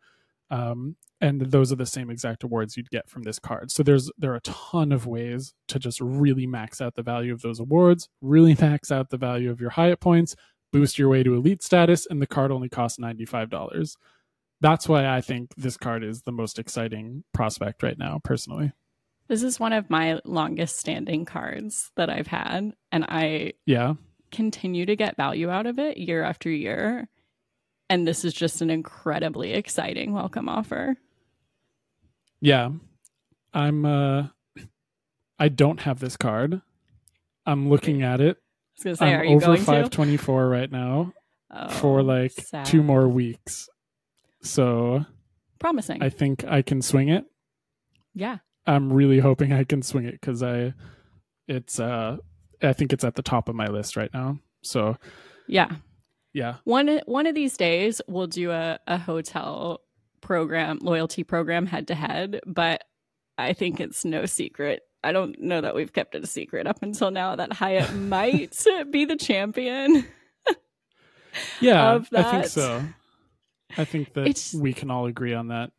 Um, 0.50 0.96
and 1.22 1.42
those 1.42 1.72
are 1.72 1.78
the 1.78 1.86
same 1.86 2.10
exact 2.10 2.44
awards 2.44 2.78
you'd 2.78 2.90
get 2.90 3.10
from 3.10 3.24
this 3.24 3.40
card. 3.40 3.72
So 3.72 3.84
there's 3.84 4.12
there 4.18 4.34
are 4.34 4.38
a 4.38 4.42
ton 4.42 4.92
of 4.92 5.08
ways 5.08 5.54
to 5.70 5.80
just 5.80 6.00
really 6.02 6.46
max 6.46 6.82
out 6.82 6.96
the 6.96 7.04
value 7.04 7.34
of 7.34 7.42
those 7.42 7.60
awards, 7.60 8.10
really 8.22 8.56
max 8.60 8.92
out 8.92 9.10
the 9.10 9.18
value 9.18 9.50
of 9.50 9.60
your 9.60 9.72
Hyatt 9.72 10.00
points, 10.00 10.36
boost 10.72 11.00
your 11.00 11.10
way 11.10 11.24
to 11.24 11.34
elite 11.34 11.64
status, 11.64 12.06
and 12.06 12.22
the 12.22 12.28
card 12.28 12.52
only 12.52 12.70
costs 12.70 13.00
$95 13.00 13.96
that's 14.62 14.88
why 14.88 15.08
I 15.08 15.22
think 15.22 15.54
this 15.56 15.78
card 15.78 16.04
is 16.04 16.22
the 16.22 16.32
most 16.32 16.60
exciting 16.60 17.24
prospect 17.34 17.84
right 17.84 17.98
now, 17.98 18.20
personally. 18.24 18.72
This 19.28 19.44
is 19.44 19.60
one 19.60 19.74
of 19.74 19.90
my 19.90 20.20
longest 20.24 20.78
standing 20.78 21.26
cards 21.26 21.92
that 21.96 22.10
I've 22.10 22.28
had, 22.28 22.74
and 22.92 23.06
I 23.08 23.54
yeah 23.66 23.94
continue 24.32 24.86
to 24.86 24.96
get 24.96 25.18
value 25.18 25.50
out 25.50 25.66
of 25.66 25.80
it 25.80 25.98
year 25.98 26.24
after 26.24 26.50
year. 26.50 27.08
And 27.90 28.08
this 28.08 28.26
is 28.26 28.34
just 28.34 28.62
an 28.62 28.70
incredibly 28.70 29.54
exciting 29.54 30.14
welcome 30.14 30.50
offer. 30.50 30.98
Yeah. 32.42 32.70
I'm 33.54 33.86
uh 33.86 34.28
I 35.40 35.50
don't 35.50 35.82
have 35.82 36.00
this 36.00 36.18
card. 36.18 36.62
I'm 37.46 37.70
looking 37.70 38.02
at 38.02 38.22
it. 38.22 38.38
I 38.38 38.42
was 38.78 38.84
gonna 38.84 38.96
say, 38.96 39.14
I'm 39.14 39.20
are 39.22 39.26
you 39.26 39.36
over 39.38 39.58
524 39.58 40.50
right 40.50 40.72
now 40.72 41.14
to? 41.54 41.70
for 41.70 42.00
Oh, 42.00 42.04
like 42.04 42.32
sad. 42.32 42.66
two 42.66 42.84
more 42.84 43.08
weeks. 43.08 43.70
So 44.42 45.06
Promising. 45.60 46.04
I 46.04 46.10
think 46.10 46.44
I 46.46 46.62
can 46.62 46.82
swing 46.82 47.10
it. 47.10 47.26
yeah. 48.14 48.38
I'm 48.68 48.92
really 48.92 49.20
hoping 49.20 49.54
I 49.54 49.64
can 49.64 49.84
swing 49.84 50.06
it 50.06 50.20
because 50.20 50.42
I, 50.42 50.74
it's 51.48 51.80
uh, 51.80 52.18
I 52.62 52.74
think 52.74 52.94
it's 52.94 53.04
at 53.04 53.16
the 53.16 53.22
top 53.24 53.50
of 53.50 53.56
my 53.56 53.68
list 53.68 53.96
right 53.98 54.14
now. 54.14 54.40
So 54.64 54.98
Yeah. 55.48 55.76
yeah, 56.34 56.56
One 56.64 57.02
one 57.06 57.28
of 57.28 57.36
these 57.36 57.56
days 57.58 58.02
we'll 58.08 58.28
do 58.28 58.52
a, 58.52 58.80
a 58.88 58.98
hotel 58.98 59.82
program, 60.22 60.80
loyalty 60.82 61.24
program 61.24 61.66
head 61.68 61.88
to 61.88 61.96
head, 61.96 62.40
but 62.46 62.84
I 63.38 63.54
think 63.54 63.80
it's 63.80 64.04
no 64.06 64.26
secret. 64.26 64.82
I 65.04 65.12
don't 65.12 65.40
know 65.40 65.62
that 65.62 65.76
we've 65.76 65.94
kept 65.94 66.16
it 66.16 66.24
a 66.24 66.28
secret 66.28 66.66
up 66.66 66.82
until 66.82 67.12
now 67.12 67.36
that 67.36 67.54
Hyatt 67.54 67.94
might 67.96 68.58
be 68.92 69.06
the 69.06 69.16
champion. 69.18 70.06
Yeah, 71.60 72.00
I 72.14 72.24
think 72.24 72.46
so. 72.46 72.82
I 73.78 73.84
think 73.86 74.14
that 74.14 74.22
It's- 74.22 74.54
we 74.54 74.74
can 74.74 74.90
all 74.90 75.06
agree 75.06 75.34
on 75.34 75.50
that. 75.50 75.72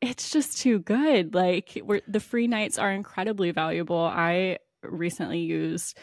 it's 0.00 0.30
just 0.30 0.58
too 0.58 0.78
good. 0.78 1.34
Like 1.34 1.80
we're, 1.84 2.00
the 2.08 2.20
free 2.20 2.46
nights 2.46 2.78
are 2.78 2.90
incredibly 2.92 3.50
valuable. 3.50 3.98
I 3.98 4.58
recently 4.82 5.40
used 5.40 5.96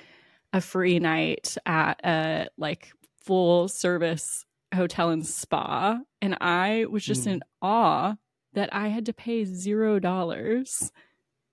a 0.53 0.62
free 0.62 1.00
night 1.00 1.57
at 1.65 2.00
a 2.05 2.48
like 2.57 2.91
full 3.24 3.67
service 3.67 4.46
hotel 4.74 5.10
and 5.10 5.25
spa, 5.25 6.00
and 6.22 6.38
I 6.41 6.86
was 6.89 7.03
just 7.05 7.25
Mm. 7.25 7.31
in 7.34 7.43
awe 7.62 8.15
that 8.53 8.74
I 8.74 8.88
had 8.88 9.05
to 9.07 9.13
pay 9.13 9.43
zero 9.46 10.00
dollars 10.00 10.91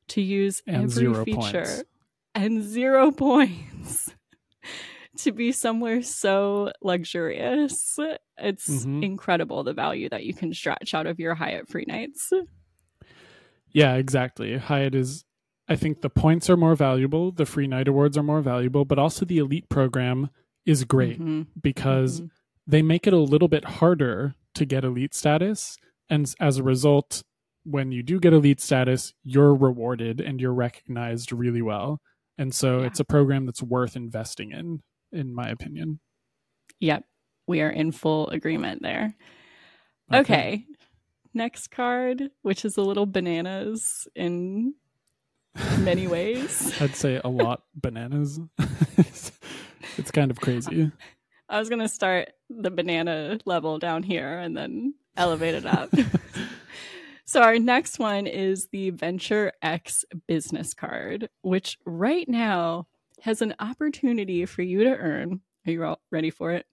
to 0.09 0.21
use 0.21 0.63
And 0.67 0.85
every 0.85 1.13
feature 1.25 1.35
points. 1.63 1.85
and 2.35 2.63
zero 2.63 3.11
points 3.27 4.15
to 5.19 5.33
be 5.33 5.53
somewhere 5.53 6.03
so 6.03 6.73
luxurious. 6.83 7.99
It's 8.39 8.69
Mhm. 8.87 9.03
incredible 9.05 9.63
the 9.65 9.73
value 9.73 10.09
that 10.09 10.25
you 10.25 10.35
can 10.35 10.53
stretch 10.55 10.93
out 10.95 11.07
of 11.07 11.19
your 11.21 11.35
Hyatt 11.35 11.69
free 11.69 11.85
nights. 11.87 12.33
Yeah, 13.71 13.95
exactly. 13.95 14.57
Hyatt 14.57 14.95
is 14.95 15.25
I 15.69 15.77
think 15.77 16.03
the 16.03 16.11
points 16.11 16.51
are 16.51 16.57
more 16.57 16.75
valuable, 16.75 17.33
the 17.33 17.47
free 17.47 17.67
night 17.67 17.89
awards 17.89 18.19
are 18.19 18.23
more 18.23 18.43
valuable, 18.43 18.85
but 18.85 18.99
also 18.99 19.25
the 19.25 19.39
elite 19.39 19.69
program 19.69 20.29
is 20.67 20.85
great 20.85 21.19
Mhm. 21.21 21.47
because 21.63 22.21
Mhm. 22.21 22.31
they 22.67 22.83
make 22.83 23.07
it 23.07 23.13
a 23.13 23.19
little 23.19 23.49
bit 23.49 23.65
harder 23.65 24.35
to 24.55 24.65
get 24.67 24.85
elite 24.85 25.15
status 25.15 25.77
and 26.09 26.33
as 26.41 26.59
a 26.59 26.63
result 26.63 27.23
when 27.65 27.93
you 27.93 28.03
do 28.03 28.21
get 28.21 28.35
elite 28.35 28.61
status, 28.61 29.15
you're 29.23 29.55
rewarded 29.55 30.21
and 30.21 30.39
you're 30.39 30.53
recognized 30.53 31.33
really 31.33 31.63
well. 31.63 32.01
And 32.37 32.55
so 32.55 32.81
Yeah. 32.81 32.87
it's 32.89 33.01
a 33.01 33.05
program 33.05 33.47
that's 33.47 33.63
worth 33.63 33.97
investing 33.97 34.51
in 34.53 34.83
in 35.13 35.33
my 35.33 35.49
opinion. 35.49 36.01
Yep. 36.81 37.05
We 37.47 37.61
are 37.63 37.71
in 37.71 37.93
full 37.93 38.29
agreement 38.29 38.83
there. 38.83 39.15
Okay. 40.13 40.67
Next 41.33 41.69
card, 41.71 42.31
which 42.43 42.65
is 42.65 42.77
a 42.77 42.83
little 42.83 43.07
bananas 43.07 44.07
in 44.15 44.75
many 45.79 46.07
ways. 46.07 46.73
I'd 46.81 46.97
say 46.97 47.21
a 47.23 47.29
lot 47.29 47.65
bananas. 47.75 48.41
it's 49.97 50.11
kind 50.13 50.31
of 50.31 50.41
crazy. 50.41 50.91
I 51.49 51.59
was 51.59 51.69
going 51.69 51.81
to 51.81 51.89
start 51.89 52.31
the 52.49 52.71
banana 52.71 53.39
level 53.45 53.79
down 53.79 54.03
here 54.03 54.39
and 54.39 54.57
then 54.57 54.95
elevate 55.17 55.55
it 55.55 55.67
up. 55.67 55.91
so, 57.25 57.43
our 57.43 57.59
next 57.59 57.99
one 57.99 58.27
is 58.27 58.69
the 58.69 58.89
Venture 58.91 59.53
X 59.63 60.05
business 60.27 60.75
card, 60.75 61.29
which 61.43 61.79
right 61.85 62.29
now 62.29 62.87
has 63.21 63.43
an 63.43 63.55
opportunity 63.61 64.47
for 64.47 64.63
you 64.63 64.83
to 64.85 64.97
earn. 64.97 65.41
Are 65.67 65.73
you 65.73 65.85
all 65.85 66.01
ready 66.11 66.31
for 66.31 66.53
it? 66.53 66.67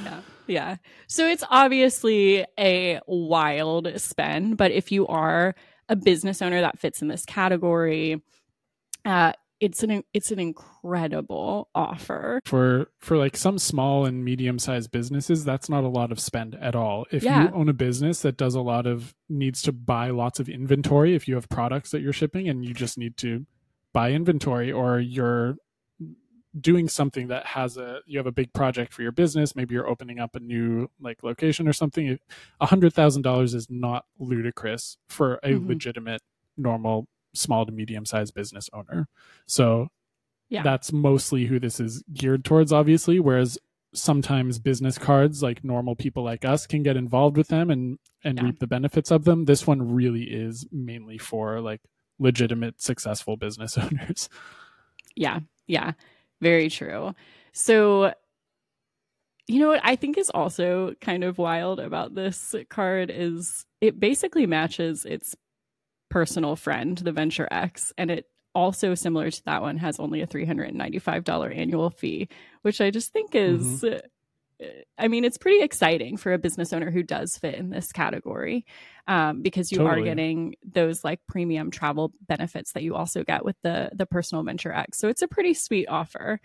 Yeah. 0.04 0.22
Yeah. 0.48 0.76
So 1.08 1.26
it's 1.28 1.44
obviously 1.50 2.46
a 2.60 3.00
wild 3.08 3.88
spend, 4.02 4.58
but 4.58 4.72
if 4.72 4.92
you 4.92 5.08
are 5.08 5.56
a 5.90 5.96
business 5.96 6.42
owner 6.42 6.62
that 6.62 6.80
fits 6.80 7.02
in 7.02 7.08
this 7.08 7.26
category, 7.26 8.22
uh, 9.06 9.34
it's 9.62 9.84
an 9.84 10.04
it's 10.14 10.32
an 10.32 10.40
incredible 10.40 11.70
offer. 11.74 12.42
for 12.46 12.88
for 13.00 13.18
like 13.18 13.38
some 13.38 13.58
small 13.58 14.06
and 14.06 14.24
medium 14.26 14.60
sized 14.60 14.92
businesses 14.92 15.46
that's 15.46 15.70
not 15.70 15.84
a 15.86 15.88
lot 15.88 16.12
of 16.12 16.20
spend 16.20 16.56
at 16.56 16.76
all 16.76 17.06
if 17.10 17.24
Yeah. 17.24 17.44
you 17.44 17.50
own 17.56 17.70
a 17.70 17.74
business 17.74 18.22
that 18.24 18.36
does 18.36 18.54
a 18.56 18.62
lot 18.62 18.86
of 18.86 19.16
needs 19.30 19.62
to 19.64 19.72
buy 19.72 20.10
lots 20.10 20.42
of 20.42 20.50
inventory 20.50 21.16
if 21.16 21.28
you 21.28 21.36
have 21.36 21.48
products 21.48 21.92
that 21.92 22.02
you're 22.02 22.12
shipping 22.14 22.50
and 22.50 22.66
you 22.66 22.74
just 22.74 22.98
need 22.98 23.16
to 23.18 23.46
buy 23.94 24.12
inventory 24.12 24.72
or 24.74 25.00
you're 25.00 25.56
doing 26.62 26.88
something 26.88 27.28
that 27.28 27.46
has 27.46 27.76
a 27.78 28.00
you 28.06 28.18
have 28.18 28.28
a 28.28 28.32
big 28.32 28.52
project 28.54 28.94
for 28.94 29.02
your 29.02 29.12
business 29.12 29.56
maybe 29.56 29.74
you're 29.74 29.90
opening 29.90 30.20
up 30.20 30.36
a 30.36 30.40
new 30.40 30.90
like 31.02 31.22
location 31.24 31.68
or 31.68 31.74
something 31.74 32.18
a 32.62 32.66
hundred 32.66 32.94
thousand 32.94 33.24
dollars 33.24 33.54
is 33.54 33.68
not 33.70 34.06
ludicrous 34.20 34.98
for 35.10 35.36
a 35.44 35.50
Mhm. 35.54 35.68
legitimate 35.68 36.22
normal 36.56 37.08
small 37.34 37.66
to 37.66 37.72
medium 37.74 38.06
sized 38.06 38.34
business 38.34 38.70
owner 38.72 39.08
so 39.46 39.90
Yeah. 40.50 40.64
that's 40.64 40.94
mostly 40.94 41.46
who 41.48 41.60
this 41.60 41.80
is 41.82 42.04
geared 42.14 42.46
towards 42.46 42.72
obviously 42.72 43.20
whereas 43.20 43.58
sometimes 43.94 44.60
business 44.60 44.98
cards 44.98 45.42
like 45.44 45.64
normal 45.64 45.96
people 45.96 46.24
like 46.24 46.46
us 46.46 46.66
can 46.68 46.84
get 46.84 46.96
involved 46.96 47.36
with 47.38 47.50
them 47.50 47.70
and 47.70 48.00
and 48.24 48.38
Yeah. 48.38 48.46
reap 48.46 48.60
the 48.60 48.68
benefits 48.68 49.12
of 49.12 49.26
them 49.26 49.44
this 49.46 49.68
one 49.68 49.94
really 49.94 50.24
is 50.24 50.66
mainly 50.72 51.18
for 51.18 51.60
like 51.60 51.82
legitimate 52.18 52.82
successful 52.82 53.36
business 53.36 53.78
owners 53.78 54.30
Yeah. 55.18 55.40
Yeah. 55.68 55.94
Very 56.46 56.70
true. 56.70 57.16
So 57.54 58.14
you 59.48 59.60
know 59.60 59.70
what? 59.70 59.82
I 59.84 59.96
think 59.96 60.18
is 60.18 60.30
also 60.30 60.94
kind 61.02 61.24
of 61.24 61.40
wild 61.40 61.80
about 61.80 62.14
this 62.14 62.54
card 62.70 63.12
is 63.12 63.66
it 63.82 64.00
basically 64.00 64.46
matches 64.46 65.06
its 65.06 65.36
personal 66.10 66.56
friend, 66.56 66.98
the 66.98 67.12
Venture 67.12 67.48
X, 67.50 67.92
and 67.98 68.12
it 68.12 68.26
also 68.54 68.94
similar 68.94 69.32
to 69.32 69.44
that 69.46 69.64
one 69.64 69.78
has 69.78 70.00
only 70.00 70.22
a 70.22 70.28
$395 70.28 71.58
annual 71.58 71.90
fee, 71.90 72.30
which 72.62 72.80
I 72.80 72.92
just 72.92 73.12
think 73.12 73.34
is 73.34 73.84
uh, 73.84 74.00
I 74.98 75.08
mean, 75.08 75.26
it's 75.26 75.38
pretty 75.38 75.62
exciting 75.62 76.18
for 76.18 76.32
a 76.34 76.38
business 76.38 76.72
owner 76.72 76.92
who 76.92 77.04
does 77.04 77.38
fit 77.38 77.56
in 77.56 77.70
this 77.70 77.92
category 77.92 78.66
um, 79.08 79.42
because 79.42 79.72
you 79.72 79.86
are 79.86 80.02
getting 80.02 80.56
those 80.64 81.04
like 81.04 81.20
premium 81.28 81.70
travel 81.72 82.12
benefits 82.28 82.72
that 82.74 82.84
you 82.84 82.96
also 82.96 83.24
get 83.24 83.46
with 83.46 83.56
the 83.62 83.92
the 83.94 84.06
personal 84.06 84.44
Venture 84.44 84.72
X. 84.72 84.98
So 84.98 85.08
it's 85.08 85.22
a 85.22 85.28
pretty 85.28 85.54
sweet 85.54 85.88
offer. 85.88 86.40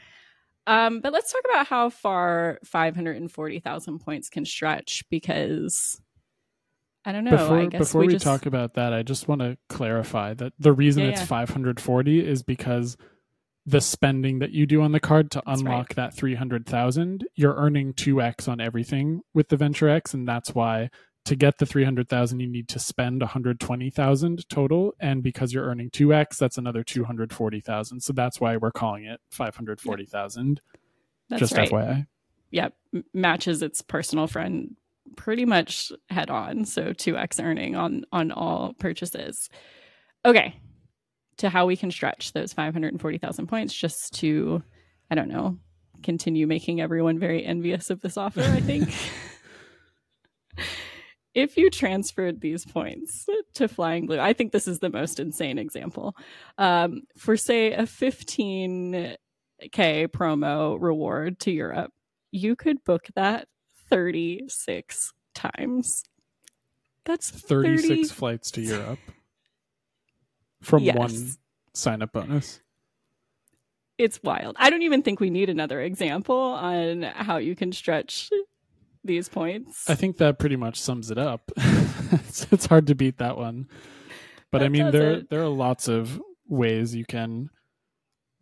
Um, 0.67 1.01
but 1.01 1.13
let's 1.13 1.33
talk 1.33 1.43
about 1.51 1.67
how 1.67 1.89
far 1.91 2.59
540,000 2.65 3.99
points 3.99 4.29
can 4.29 4.45
stretch 4.45 5.03
because 5.11 6.01
I 7.05 7.13
don't 7.13 7.25
know. 7.25 7.31
before 7.31 7.59
I 7.59 7.67
guess 7.67 7.79
before 7.79 8.03
we, 8.03 8.13
just, 8.13 8.25
talk 8.25 8.45
about 8.45 8.75
that 8.75 8.93
i 8.93 9.03
just 9.03 9.27
want 9.27 9.41
to 9.41 9.57
clarify 9.71 10.35
that 10.35 10.53
the 10.59 10.73
reason 10.73 11.03
Yeah, 11.03 11.11
it's 11.11 11.21
yeah. 11.23 11.27
540 11.27 12.27
is 12.27 12.43
because 12.43 12.99
the 13.65 13.81
spending 13.81 14.41
that 14.41 14.51
you 14.51 14.67
do 14.67 14.83
on 14.83 14.93
the 14.93 15.01
card 15.01 15.31
to 15.31 15.43
That's 15.47 15.63
right. 15.63 15.73
unlock 15.73 15.95
that 15.95 16.15
300,000 16.15 17.25
you're 17.37 17.55
earning 17.55 17.95
2x 17.95 18.49
on 18.49 18.61
everything 18.61 19.23
with 19.33 19.49
the 19.49 19.57
venture 19.57 19.89
x 19.89 20.13
and 20.13 20.29
that's 20.29 20.55
why 20.55 20.91
to 21.27 21.37
get 21.37 21.59
the 21.59 21.67
300,000 21.67 22.41
you 22.41 22.47
need 22.47 22.69
to 22.69 22.79
spend 22.79 23.21
120,000 23.21 24.49
total 24.49 24.95
and 24.99 25.23
because 25.23 25.53
you're 25.53 25.67
earning 25.67 25.91
2x 25.91 26.39
that's 26.39 26.59
another 26.59 26.83
240,000 26.83 28.01
so 28.01 28.13
that's 28.13 28.41
why 28.41 28.57
we're 28.57 28.71
calling 28.73 29.05
it 29.05 29.21
540,000 29.31 30.61
that's 31.29 31.41
just 31.41 31.57
right. 31.57 31.71
FYI 31.71 32.07
Yep, 32.51 32.75
m- 32.95 33.05
matches 33.15 33.63
its 33.63 33.83
personal 33.83 34.27
friend 34.27 34.77
pretty 35.17 35.45
much 35.45 35.93
head 36.09 36.31
on. 36.31 36.65
So 36.65 36.93
2x 36.93 37.43
earning 37.43 37.77
on 37.77 38.05
on 38.13 38.33
all 38.33 38.75
purchases. 38.75 39.49
Okay. 40.25 40.57
To 41.39 41.49
how 41.49 41.67
we 41.67 41.77
can 41.77 41.91
stretch 41.91 42.33
those 42.33 42.53
540,000 42.53 43.47
points 43.47 43.75
just 43.75 44.15
to 44.15 44.63
I 45.11 45.15
don't 45.15 45.29
know, 45.29 45.59
continue 46.03 46.47
making 46.47 46.81
everyone 46.81 47.19
very 47.19 47.45
envious 47.45 47.91
of 47.91 48.01
this 48.01 48.17
offer, 48.17 48.43
I 48.43 48.61
think. 48.61 48.95
if 51.35 51.57
you 51.57 51.71
transferred 51.71 52.41
these 52.41 52.65
points 52.65 53.27
to 53.55 53.69
Flying 53.69 54.07
Blue, 54.07 54.19
I 54.19 54.33
think 54.33 54.53
this 54.53 54.67
is 54.67 54.81
the 54.81 54.91
most 54.91 55.21
insane 55.21 55.59
example. 55.59 56.17
Um, 56.59 57.03
for 57.17 57.37
say 57.37 57.73
a 57.73 57.83
15k 57.83 59.17
promo 60.09 60.77
reward 60.81 61.39
to 61.41 61.53
Europe, 61.53 61.93
you 62.33 62.57
could 62.57 62.83
book 62.85 63.07
that 63.15 63.47
36 63.89 65.13
times. 65.35 66.05
That's 67.05 67.31
36 67.31 67.89
30... 67.89 68.05
flights 68.05 68.51
to 68.53 68.61
Europe 68.63 68.99
from 70.61 70.83
yes. 70.83 70.97
one 70.97 71.29
sign 71.75 72.03
up 72.03 72.13
bonus. 72.13 72.61
It's 73.99 74.21
wild. 74.23 74.57
I 74.59 74.71
don't 74.71 74.83
even 74.83 75.03
think 75.03 75.21
we 75.21 75.31
need 75.31 75.51
another 75.51 75.81
example 75.81 76.37
on 76.37 77.03
how 77.03 77.37
you 77.37 77.55
can 77.55 77.71
stretch 77.71 78.31
these 79.05 79.29
points. 79.29 79.89
I 79.89 79.95
think 79.95 80.19
that 80.19 80.39
pretty 80.39 80.57
much 80.57 80.81
sums 80.81 81.11
it 81.11 81.19
up. 81.19 81.51
it's, 81.57 82.47
it's, 82.51 82.67
hard 82.67 82.87
to 82.89 82.95
beat 82.95 83.19
that 83.19 83.37
one. 83.37 83.69
But 84.51 84.59
that 84.59 84.67
I 84.67 84.69
mean 84.69 84.91
there 84.91 85.13
it. 85.13 85.31
there 85.31 85.43
are 85.43 85.49
lots 85.49 85.89
of 85.89 86.21
ways 86.49 86.95
you 86.95 87.05
can 87.05 87.51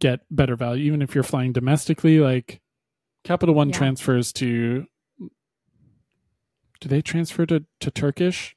get 0.00 0.20
better 0.30 0.56
value 0.56 0.84
even 0.84 1.02
if 1.02 1.14
you're 1.14 1.24
flying 1.24 1.52
domestically 1.52 2.20
like 2.20 2.60
Capital 3.24 3.54
One 3.54 3.68
yeah. 3.70 3.76
transfers 3.76 4.32
to 4.34 4.86
do 6.80 6.88
they 6.88 7.02
transfer 7.02 7.44
to, 7.46 7.64
to 7.80 7.90
Turkish? 7.90 8.56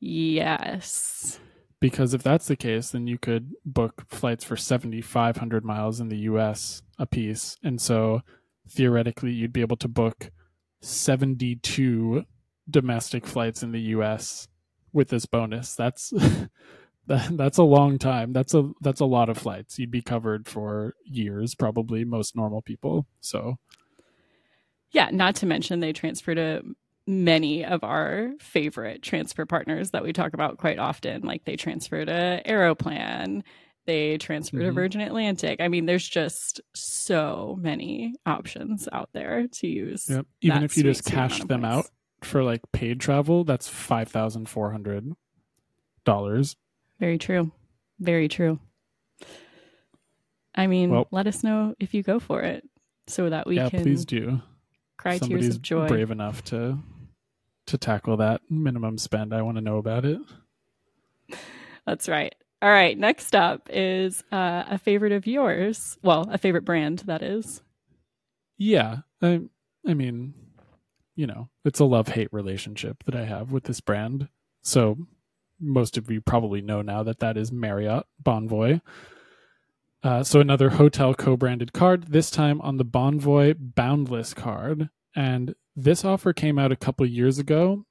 Yes. 0.00 1.38
Because 1.80 2.14
if 2.14 2.22
that's 2.22 2.46
the 2.46 2.56
case, 2.56 2.90
then 2.90 3.06
you 3.06 3.18
could 3.18 3.52
book 3.64 4.04
flights 4.08 4.44
for 4.44 4.56
7,500 4.56 5.64
miles 5.64 6.00
in 6.00 6.08
the 6.08 6.18
US 6.18 6.82
a 6.98 7.06
piece. 7.06 7.56
And 7.62 7.80
so 7.80 8.22
theoretically, 8.68 9.32
you'd 9.32 9.52
be 9.52 9.60
able 9.60 9.76
to 9.76 9.88
book 9.88 10.30
72 10.86 12.24
domestic 12.68 13.26
flights 13.26 13.62
in 13.62 13.72
the 13.72 13.80
US 13.80 14.48
with 14.92 15.08
this 15.08 15.26
bonus. 15.26 15.74
That's. 15.74 16.12
that, 17.06 17.36
that's 17.36 17.58
a 17.58 17.62
long 17.62 17.98
time. 17.98 18.32
That's 18.32 18.54
a 18.54 18.70
that's 18.80 19.00
a 19.00 19.06
lot 19.06 19.28
of 19.28 19.38
flights. 19.38 19.78
You'd 19.78 19.90
be 19.90 20.02
covered 20.02 20.48
for 20.48 20.94
years, 21.04 21.54
probably 21.54 22.04
most 22.04 22.34
normal 22.34 22.62
people. 22.62 23.06
So, 23.20 23.56
yeah. 24.90 25.10
Not 25.12 25.36
to 25.36 25.46
mention 25.46 25.80
they 25.80 25.92
transfer 25.92 26.34
to 26.34 26.62
many 27.06 27.64
of 27.64 27.84
our 27.84 28.32
favorite 28.40 29.02
transfer 29.02 29.46
partners 29.46 29.92
that 29.92 30.02
we 30.02 30.12
talk 30.12 30.34
about 30.34 30.58
quite 30.58 30.78
often. 30.78 31.22
Like 31.22 31.44
they 31.44 31.56
transfer 31.56 32.04
to 32.04 32.42
Aeroplan, 32.44 33.44
they 33.86 34.18
transfer 34.18 34.58
mm-hmm. 34.58 34.66
to 34.66 34.72
Virgin 34.72 35.00
Atlantic. 35.00 35.60
I 35.60 35.68
mean, 35.68 35.86
there's 35.86 36.06
just 36.06 36.60
so 36.74 37.56
many 37.60 38.14
options 38.26 38.88
out 38.92 39.08
there 39.12 39.46
to 39.46 39.66
use. 39.66 40.08
Yep. 40.10 40.26
Even 40.42 40.62
if 40.64 40.76
you 40.76 40.82
just 40.82 41.04
cash 41.04 41.42
them 41.42 41.64
out 41.64 41.86
for 42.22 42.42
like 42.42 42.60
paid 42.72 43.00
travel, 43.00 43.44
that's 43.44 43.68
five 43.68 44.08
thousand 44.08 44.48
four 44.48 44.72
hundred 44.72 45.12
dollars. 46.04 46.56
Very 47.00 47.18
true. 47.18 47.52
Very 47.98 48.28
true. 48.28 48.58
I 50.54 50.66
mean, 50.66 50.90
well, 50.90 51.08
let 51.10 51.26
us 51.26 51.44
know 51.44 51.74
if 51.78 51.94
you 51.94 52.02
go 52.02 52.18
for 52.18 52.42
it 52.42 52.64
so 53.06 53.28
that 53.30 53.46
we 53.46 53.56
yeah, 53.56 53.68
can. 53.68 53.82
please 53.82 54.04
do. 54.04 54.40
Cry 54.96 55.18
Somebody's 55.18 55.46
tears 55.46 55.56
of 55.56 55.62
joy. 55.62 55.88
Brave 55.88 56.10
enough 56.10 56.42
to 56.44 56.78
to 57.66 57.78
tackle 57.78 58.16
that 58.18 58.40
minimum 58.48 58.96
spend. 58.98 59.34
I 59.34 59.42
want 59.42 59.56
to 59.56 59.60
know 59.60 59.76
about 59.76 60.04
it. 60.04 60.18
That's 61.86 62.08
right. 62.08 62.34
All 62.62 62.70
right. 62.70 62.96
Next 62.98 63.34
up 63.34 63.68
is 63.70 64.24
uh, 64.32 64.64
a 64.68 64.78
favorite 64.78 65.12
of 65.12 65.26
yours. 65.26 65.98
Well, 66.02 66.28
a 66.30 66.38
favorite 66.38 66.64
brand, 66.64 67.00
that 67.06 67.22
is. 67.22 67.62
Yeah. 68.56 68.98
I, 69.20 69.42
I 69.86 69.94
mean, 69.94 70.34
you 71.14 71.26
know, 71.26 71.48
it's 71.64 71.80
a 71.80 71.84
love 71.84 72.08
hate 72.08 72.32
relationship 72.32 73.04
that 73.04 73.14
I 73.14 73.24
have 73.24 73.52
with 73.52 73.64
this 73.64 73.80
brand. 73.80 74.28
So 74.62 74.96
most 75.60 75.96
of 75.96 76.10
you 76.10 76.20
probably 76.20 76.60
know 76.60 76.82
now 76.82 77.02
that 77.02 77.18
that 77.20 77.36
is 77.36 77.52
Marriott 77.52 78.04
Bonvoy. 78.22 78.80
Uh, 80.02 80.22
so 80.22 80.40
another 80.40 80.70
hotel 80.70 81.14
co-branded 81.14 81.72
card, 81.72 82.12
this 82.12 82.30
time 82.30 82.60
on 82.60 82.76
the 82.76 82.84
Bonvoy 82.84 83.56
Boundless 83.58 84.34
card. 84.34 84.88
And 85.14 85.54
this 85.74 86.04
offer 86.04 86.32
came 86.32 86.58
out 86.58 86.72
a 86.72 86.76
couple 86.76 87.06
years 87.06 87.38
ago 87.38 87.84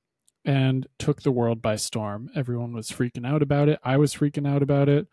and 0.45 0.87
took 0.99 1.23
the 1.23 1.31
world 1.31 1.61
by 1.61 1.75
storm. 1.75 2.29
Everyone 2.35 2.73
was 2.73 2.91
freaking 2.91 3.27
out 3.27 3.41
about 3.41 3.67
it. 3.67 3.79
I 3.83 3.97
was 3.97 4.13
freaking 4.13 4.47
out 4.47 4.61
about 4.61 4.87
it. 4.87 5.07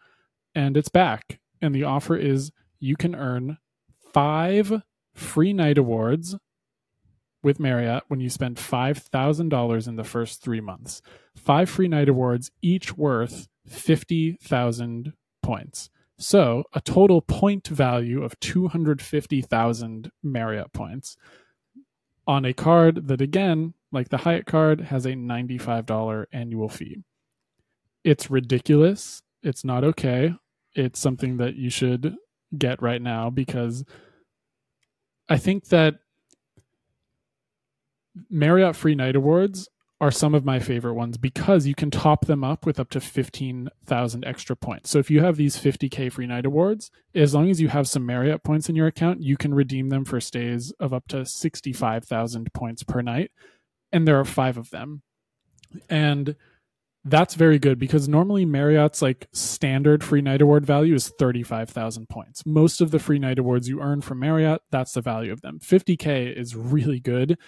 And 0.54 0.76
it's 0.76 0.90
back. 0.90 1.40
And 1.60 1.74
the 1.74 1.84
offer 1.84 2.16
is 2.16 2.52
you 2.78 2.96
can 2.96 3.14
earn 3.14 3.58
five 4.12 4.82
free 5.14 5.52
night 5.52 5.78
awards 5.78 6.36
with 7.42 7.58
Marriott 7.58 8.04
when 8.08 8.20
you 8.20 8.28
spend 8.28 8.56
$5,000 8.56 9.88
in 9.88 9.96
the 9.96 10.04
first 10.04 10.42
three 10.42 10.60
months. 10.60 11.02
Five 11.34 11.68
free 11.68 11.88
night 11.88 12.08
awards, 12.08 12.50
each 12.60 12.96
worth 12.96 13.48
50,000 13.66 15.14
points. 15.42 15.90
So 16.18 16.64
a 16.72 16.80
total 16.80 17.20
point 17.20 17.66
value 17.66 18.22
of 18.22 18.38
250,000 18.38 20.12
Marriott 20.22 20.72
points 20.72 21.16
on 22.26 22.44
a 22.44 22.52
card 22.52 23.08
that, 23.08 23.20
again, 23.20 23.74
like 23.90 24.08
the 24.08 24.18
Hyatt 24.18 24.46
card, 24.46 24.80
has 24.80 25.06
a 25.06 25.12
$95 25.12 26.26
annual 26.32 26.68
fee. 26.68 27.02
It's 28.04 28.30
ridiculous. 28.30 29.22
It's 29.42 29.64
not 29.64 29.84
okay. 29.84 30.34
It's 30.74 31.00
something 31.00 31.36
that 31.38 31.56
you 31.56 31.70
should 31.70 32.16
get 32.56 32.80
right 32.82 33.02
now 33.02 33.30
because 33.30 33.84
I 35.28 35.36
think 35.38 35.68
that 35.68 35.96
Marriott 38.28 38.76
Free 38.76 38.94
Night 38.94 39.16
Awards 39.16 39.68
are 40.02 40.10
some 40.10 40.34
of 40.34 40.44
my 40.44 40.58
favorite 40.58 40.94
ones 40.94 41.16
because 41.16 41.64
you 41.64 41.76
can 41.76 41.88
top 41.88 42.26
them 42.26 42.42
up 42.42 42.66
with 42.66 42.80
up 42.80 42.90
to 42.90 43.00
15,000 43.00 44.24
extra 44.24 44.56
points. 44.56 44.90
So 44.90 44.98
if 44.98 45.12
you 45.12 45.22
have 45.22 45.36
these 45.36 45.56
50k 45.56 46.10
free 46.10 46.26
night 46.26 46.44
awards, 46.44 46.90
as 47.14 47.32
long 47.32 47.48
as 47.48 47.60
you 47.60 47.68
have 47.68 47.86
some 47.86 48.04
Marriott 48.04 48.42
points 48.42 48.68
in 48.68 48.74
your 48.74 48.88
account, 48.88 49.22
you 49.22 49.36
can 49.36 49.54
redeem 49.54 49.90
them 49.90 50.04
for 50.04 50.20
stays 50.20 50.72
of 50.80 50.92
up 50.92 51.06
to 51.10 51.24
65,000 51.24 52.52
points 52.52 52.82
per 52.82 53.00
night. 53.00 53.30
And 53.92 54.08
there 54.08 54.18
are 54.18 54.24
5 54.24 54.58
of 54.58 54.70
them. 54.70 55.02
And 55.88 56.34
that's 57.04 57.36
very 57.36 57.60
good 57.60 57.78
because 57.78 58.08
normally 58.08 58.44
Marriott's 58.44 59.02
like 59.02 59.28
standard 59.32 60.02
free 60.02 60.20
night 60.20 60.42
award 60.42 60.66
value 60.66 60.96
is 60.96 61.12
35,000 61.16 62.08
points. 62.08 62.44
Most 62.44 62.80
of 62.80 62.90
the 62.90 62.98
free 62.98 63.20
night 63.20 63.38
awards 63.38 63.68
you 63.68 63.80
earn 63.80 64.00
from 64.00 64.18
Marriott, 64.18 64.62
that's 64.72 64.94
the 64.94 65.00
value 65.00 65.32
of 65.32 65.42
them. 65.42 65.60
50k 65.60 66.36
is 66.36 66.56
really 66.56 66.98
good 66.98 67.38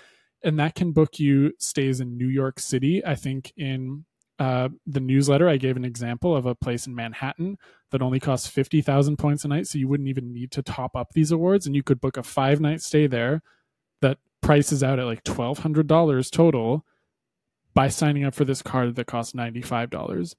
and 0.44 0.58
that 0.58 0.74
can 0.74 0.92
book 0.92 1.18
you 1.18 1.52
stays 1.58 2.00
in 2.00 2.16
New 2.16 2.28
York 2.28 2.60
City. 2.60 3.04
I 3.04 3.14
think 3.14 3.52
in 3.56 4.04
uh, 4.38 4.68
the 4.86 5.00
newsletter, 5.00 5.48
I 5.48 5.56
gave 5.56 5.76
an 5.76 5.84
example 5.84 6.36
of 6.36 6.44
a 6.46 6.54
place 6.54 6.86
in 6.86 6.94
Manhattan 6.94 7.56
that 7.90 8.02
only 8.02 8.20
costs 8.20 8.48
50,000 8.48 9.16
points 9.16 9.44
a 9.44 9.48
night. 9.48 9.66
So 9.66 9.78
you 9.78 9.88
wouldn't 9.88 10.08
even 10.08 10.32
need 10.32 10.50
to 10.52 10.62
top 10.62 10.96
up 10.96 11.12
these 11.12 11.30
awards. 11.30 11.66
And 11.66 11.74
you 11.74 11.82
could 11.82 12.00
book 12.00 12.16
a 12.16 12.22
five 12.22 12.60
night 12.60 12.82
stay 12.82 13.06
there 13.06 13.42
that 14.00 14.18
prices 14.40 14.82
out 14.82 14.98
at 14.98 15.06
like 15.06 15.24
$1,200 15.24 16.30
total 16.30 16.84
by 17.74 17.88
signing 17.88 18.24
up 18.24 18.34
for 18.34 18.44
this 18.44 18.62
card 18.62 18.94
that 18.96 19.06
costs 19.06 19.32
$95. 19.32 20.34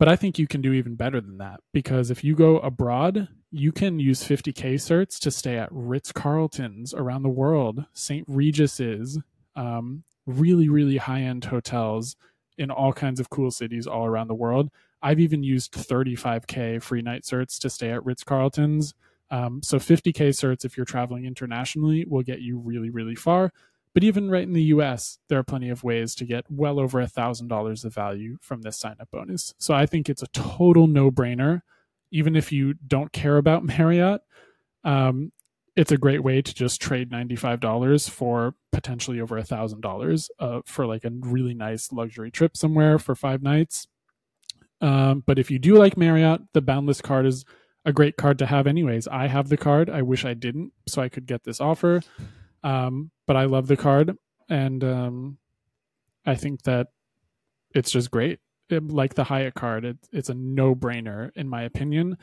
But 0.00 0.08
I 0.08 0.16
think 0.16 0.38
you 0.38 0.46
can 0.46 0.62
do 0.62 0.72
even 0.72 0.94
better 0.94 1.20
than 1.20 1.36
that 1.38 1.60
because 1.74 2.10
if 2.10 2.24
you 2.24 2.34
go 2.34 2.58
abroad, 2.60 3.28
you 3.50 3.70
can 3.70 3.98
use 4.00 4.24
50k 4.24 4.76
certs 4.76 5.18
to 5.18 5.30
stay 5.30 5.58
at 5.58 5.68
Ritz 5.70 6.10
Carltons 6.10 6.94
around 6.94 7.22
the 7.22 7.28
world, 7.28 7.84
St. 7.92 8.24
Regis's, 8.26 9.18
um, 9.56 10.04
really, 10.24 10.70
really 10.70 10.96
high 10.96 11.20
end 11.20 11.44
hotels 11.44 12.16
in 12.56 12.70
all 12.70 12.94
kinds 12.94 13.20
of 13.20 13.28
cool 13.28 13.50
cities 13.50 13.86
all 13.86 14.06
around 14.06 14.28
the 14.28 14.34
world. 14.34 14.70
I've 15.02 15.20
even 15.20 15.42
used 15.42 15.74
35k 15.74 16.82
free 16.82 17.02
night 17.02 17.24
certs 17.24 17.58
to 17.60 17.68
stay 17.68 17.90
at 17.90 18.02
Ritz 18.02 18.24
Carltons. 18.24 18.94
Um, 19.30 19.62
so 19.62 19.78
50k 19.78 20.30
certs, 20.30 20.64
if 20.64 20.78
you're 20.78 20.86
traveling 20.86 21.26
internationally, 21.26 22.06
will 22.08 22.22
get 22.22 22.40
you 22.40 22.58
really, 22.58 22.88
really 22.88 23.14
far. 23.14 23.52
But 23.92 24.04
even 24.04 24.30
right 24.30 24.44
in 24.44 24.52
the 24.52 24.62
US, 24.74 25.18
there 25.28 25.38
are 25.38 25.44
plenty 25.44 25.68
of 25.68 25.82
ways 25.82 26.14
to 26.16 26.24
get 26.24 26.44
well 26.48 26.78
over 26.78 27.00
a 27.00 27.06
$1,000 27.06 27.84
of 27.84 27.94
value 27.94 28.38
from 28.40 28.62
this 28.62 28.78
sign 28.78 28.96
up 29.00 29.10
bonus. 29.10 29.54
So 29.58 29.74
I 29.74 29.86
think 29.86 30.08
it's 30.08 30.22
a 30.22 30.28
total 30.28 30.86
no 30.86 31.10
brainer 31.10 31.62
even 32.10 32.36
if 32.36 32.52
you 32.52 32.74
don't 32.74 33.12
care 33.12 33.36
about 33.36 33.64
Marriott, 33.78 34.22
um, 34.84 35.32
it's 35.76 35.92
a 35.92 35.96
great 35.96 36.22
way 36.22 36.42
to 36.42 36.54
just 36.54 36.80
trade 36.80 37.10
$95 37.10 38.10
for 38.10 38.54
potentially 38.72 39.20
over 39.20 39.38
a 39.38 39.44
thousand 39.44 39.80
dollars 39.80 40.30
uh, 40.38 40.60
for 40.66 40.86
like 40.86 41.04
a 41.04 41.10
really 41.20 41.54
nice 41.54 41.92
luxury 41.92 42.30
trip 42.30 42.56
somewhere 42.56 42.98
for 42.98 43.14
five 43.14 43.42
nights. 43.42 43.86
Um, 44.80 45.22
but 45.26 45.38
if 45.38 45.50
you 45.50 45.58
do 45.58 45.76
like 45.76 45.96
Marriott, 45.96 46.40
the 46.54 46.60
Boundless 46.60 47.00
card 47.00 47.26
is 47.26 47.44
a 47.84 47.92
great 47.92 48.16
card 48.16 48.38
to 48.38 48.46
have 48.46 48.66
anyways. 48.66 49.06
I 49.08 49.28
have 49.28 49.48
the 49.48 49.56
card. 49.56 49.88
I 49.88 50.02
wish 50.02 50.24
I 50.24 50.34
didn't 50.34 50.72
so 50.86 51.02
I 51.02 51.08
could 51.08 51.26
get 51.26 51.44
this 51.44 51.60
offer. 51.60 52.02
Um, 52.62 53.10
but 53.26 53.36
I 53.36 53.44
love 53.44 53.66
the 53.66 53.76
card 53.76 54.16
and 54.48 54.82
um, 54.84 55.38
I 56.26 56.34
think 56.34 56.62
that 56.62 56.88
it's 57.74 57.90
just 57.90 58.10
great 58.10 58.40
like 58.78 59.14
the 59.14 59.24
Hyatt 59.24 59.54
card, 59.54 59.84
it, 59.84 59.98
it's 60.12 60.28
a 60.28 60.34
no 60.34 60.74
brainer 60.74 61.30
in 61.34 61.48
my 61.48 61.62
opinion. 61.62 62.16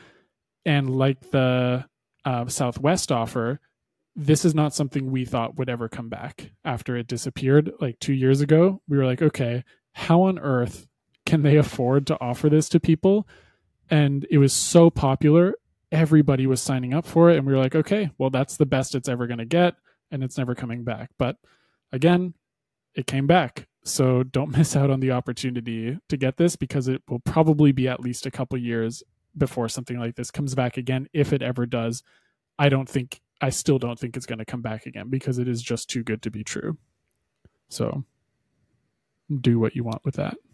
And 0.65 0.89
like 0.89 1.31
the 1.31 1.85
uh, 2.25 2.47
Southwest 2.47 3.11
offer, 3.11 3.59
this 4.15 4.45
is 4.45 4.55
not 4.55 4.73
something 4.73 5.11
we 5.11 5.25
thought 5.25 5.57
would 5.57 5.69
ever 5.69 5.87
come 5.89 6.09
back 6.09 6.51
after 6.65 6.95
it 6.95 7.07
disappeared 7.07 7.71
like 7.79 7.99
two 7.99 8.13
years 8.13 8.41
ago. 8.41 8.81
We 8.87 8.97
were 8.97 9.05
like, 9.05 9.21
okay, 9.21 9.63
how 9.93 10.23
on 10.23 10.39
earth 10.39 10.87
can 11.25 11.43
they 11.43 11.57
afford 11.57 12.07
to 12.07 12.19
offer 12.19 12.49
this 12.49 12.69
to 12.69 12.79
people? 12.79 13.27
And 13.89 14.25
it 14.29 14.37
was 14.37 14.53
so 14.53 14.89
popular, 14.89 15.55
everybody 15.91 16.47
was 16.47 16.61
signing 16.61 16.93
up 16.93 17.05
for 17.05 17.29
it. 17.29 17.37
And 17.37 17.45
we 17.45 17.53
were 17.53 17.59
like, 17.59 17.75
okay, 17.75 18.09
well, 18.17 18.29
that's 18.29 18.57
the 18.57 18.65
best 18.65 18.95
it's 18.95 19.09
ever 19.09 19.27
going 19.27 19.37
to 19.37 19.45
get. 19.45 19.75
And 20.11 20.23
it's 20.23 20.37
never 20.37 20.55
coming 20.55 20.83
back. 20.83 21.09
But 21.17 21.37
again, 21.91 22.33
it 22.95 23.07
came 23.07 23.27
back. 23.27 23.67
So 23.83 24.23
don't 24.23 24.51
miss 24.57 24.75
out 24.75 24.89
on 24.89 24.99
the 24.99 25.11
opportunity 25.11 25.97
to 26.09 26.17
get 26.17 26.37
this 26.37 26.55
because 26.55 26.87
it 26.87 27.01
will 27.07 27.19
probably 27.19 27.71
be 27.71 27.87
at 27.87 27.99
least 27.99 28.25
a 28.25 28.31
couple 28.31 28.57
years 28.57 29.03
before 29.37 29.69
something 29.69 29.99
like 29.99 30.15
this 30.15 30.31
comes 30.31 30.55
back 30.55 30.77
again, 30.77 31.07
if 31.13 31.33
it 31.33 31.41
ever 31.41 31.65
does. 31.65 32.03
I 32.57 32.69
don't 32.69 32.89
think 32.89 33.21
I 33.39 33.49
still 33.49 33.77
don't 33.77 33.99
think 33.99 34.17
it's 34.17 34.25
going 34.25 34.39
to 34.39 34.45
come 34.45 34.61
back 34.61 34.87
again 34.87 35.09
because 35.09 35.37
it 35.37 35.47
is 35.47 35.61
just 35.61 35.89
too 35.89 36.03
good 36.03 36.23
to 36.23 36.31
be 36.31 36.43
true. 36.43 36.77
So 37.69 38.03
do 39.41 39.59
what 39.59 39.75
you 39.75 39.83
want 39.83 40.03
with 40.03 40.15
that. 40.15 40.37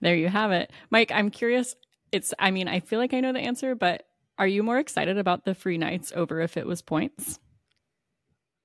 There 0.00 0.14
you 0.14 0.28
have 0.28 0.52
it. 0.52 0.70
Mike, 0.90 1.10
I'm 1.12 1.30
curious. 1.30 1.74
It's, 2.12 2.34
I 2.38 2.50
mean, 2.50 2.68
I 2.68 2.80
feel 2.80 2.98
like 2.98 3.14
I 3.14 3.20
know 3.20 3.32
the 3.32 3.40
answer, 3.40 3.74
but 3.74 4.04
are 4.38 4.46
you 4.46 4.62
more 4.62 4.78
excited 4.78 5.18
about 5.18 5.44
the 5.44 5.54
free 5.54 5.78
nights 5.78 6.12
over 6.14 6.40
if 6.40 6.56
it 6.56 6.66
was 6.66 6.82
points? 6.82 7.38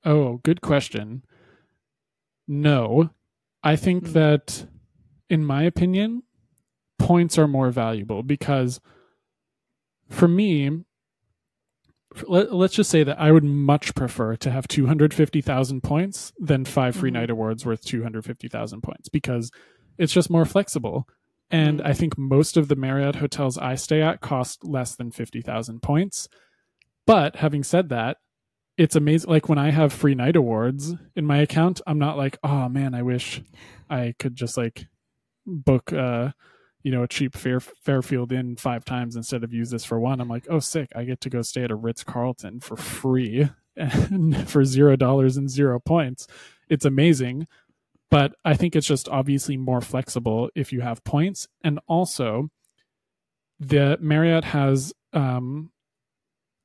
Oh, 0.04 0.40
good 0.44 0.62
question. 0.62 1.24
No. 2.48 3.12
I 3.64 3.76
think 3.76 4.06
mm. 4.06 4.14
that, 4.14 4.66
in 5.30 5.46
my 5.46 5.64
opinion, 5.64 6.24
points 6.98 7.38
are 7.38 7.48
more 7.48 7.72
valuable 7.72 8.24
because 8.24 8.80
for 10.10 10.28
me, 10.28 10.84
let, 12.28 12.52
us 12.52 12.74
just 12.74 12.90
say 12.90 13.04
that 13.04 13.20
I 13.20 13.32
would 13.32 13.44
much 13.44 13.96
prefer 13.96 14.36
to 14.38 14.52
have 14.52 14.68
250,000 14.68 15.82
points 15.82 16.34
than 16.38 16.66
five 16.66 16.96
free 16.96 17.10
mm-hmm. 17.10 17.20
night 17.20 17.30
awards 17.30 17.66
worth 17.66 17.84
250,000 17.86 18.82
points 18.82 19.10
because 19.10 19.52
it's 19.98 20.14
just 20.14 20.30
more 20.30 20.46
flexible. 20.46 21.08
And 21.50 21.80
mm-hmm. 21.80 21.88
I 21.88 21.94
think 21.94 22.18
most 22.18 22.58
of 22.58 22.68
the 22.68 22.76
Marriott 22.76 23.16
hotels 23.16 23.58
I 23.58 23.76
stay 23.76 24.02
at 24.02 24.22
cost 24.22 24.64
less 24.64 24.96
than 24.96 25.12
50,000 25.12 25.82
points. 25.82 26.28
But 27.08 27.38
having 27.38 27.64
said 27.64 27.90
that, 27.90 28.18
it's 28.82 28.96
amazing. 28.96 29.30
Like 29.30 29.48
when 29.48 29.60
I 29.60 29.70
have 29.70 29.94
free 29.94 30.16
night 30.16 30.36
awards 30.36 30.96
in 31.16 31.24
my 31.24 31.38
account, 31.38 31.82
I'm 31.86 32.00
not 32.00 32.18
like, 32.18 32.40
oh 32.44 32.68
man, 32.68 32.96
I 32.96 33.04
wish 33.04 33.40
I 33.92 34.16
could 34.18 34.36
just 34.36 34.58
like 34.58 34.88
book 35.46 35.94
uh 35.94 36.32
you 36.82 36.92
know 36.92 37.04
a 37.04 37.08
cheap 37.08 37.36
Fair, 37.36 37.60
Fairfield 37.60 38.32
Inn 38.32 38.56
five 38.56 38.84
times 38.84 39.16
instead 39.16 39.44
of 39.44 39.54
use 39.54 39.70
this 39.70 39.86
for 39.86 40.00
one. 40.00 40.20
I'm 40.20 40.30
like, 40.30 40.48
oh, 40.50 40.58
sick! 40.58 40.90
I 40.96 41.04
get 41.04 41.22
to 41.22 41.30
go 41.30 41.44
stay 41.44 41.64
at 41.64 41.70
a 41.70 41.76
Ritz 41.76 42.04
Carlton 42.04 42.60
for 42.60 42.76
free 42.76 43.50
and 43.76 44.50
for 44.50 44.66
zero 44.66 44.96
dollars 44.96 45.38
and 45.38 45.48
zero 45.48 45.80
points. 45.80 46.26
It's 46.68 46.86
amazing, 46.86 47.46
but 48.10 48.34
I 48.44 48.56
think 48.56 48.76
it's 48.76 48.88
just 48.88 49.08
obviously 49.10 49.58
more 49.58 49.82
flexible 49.82 50.50
if 50.56 50.74
you 50.74 50.82
have 50.82 51.04
points, 51.04 51.48
and 51.64 51.80
also 51.88 52.50
the 53.60 54.00
Marriott 54.02 54.46
has 54.46 54.92
um, 55.14 55.70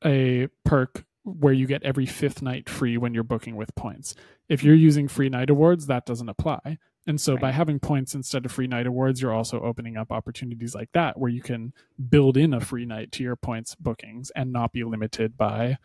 a 0.02 0.48
perk 0.64 1.04
where 1.26 1.52
you 1.52 1.66
get 1.66 1.82
every 1.82 2.06
fifth 2.06 2.40
night 2.40 2.68
free 2.68 2.96
when 2.96 3.12
you're 3.12 3.24
booking 3.24 3.56
with 3.56 3.74
points. 3.74 4.14
If 4.48 4.62
you're 4.62 4.76
using 4.76 5.08
free 5.08 5.28
night 5.28 5.50
awards, 5.50 5.86
that 5.86 6.06
doesn't 6.06 6.28
apply. 6.28 6.78
And 7.06 7.20
so 7.20 7.32
right. 7.32 7.42
by 7.42 7.50
having 7.52 7.80
points 7.80 8.14
instead 8.14 8.44
of 8.44 8.52
free 8.52 8.68
night 8.68 8.86
awards, 8.86 9.20
you're 9.20 9.32
also 9.32 9.60
opening 9.60 9.96
up 9.96 10.12
opportunities 10.12 10.74
like 10.74 10.90
that 10.92 11.18
where 11.18 11.30
you 11.30 11.42
can 11.42 11.72
build 12.08 12.36
in 12.36 12.54
a 12.54 12.60
free 12.60 12.86
night 12.86 13.10
to 13.12 13.24
your 13.24 13.36
points 13.36 13.74
bookings 13.74 14.30
and 14.36 14.52
not 14.52 14.72
be 14.72 14.84
limited 14.84 15.36
by 15.36 15.78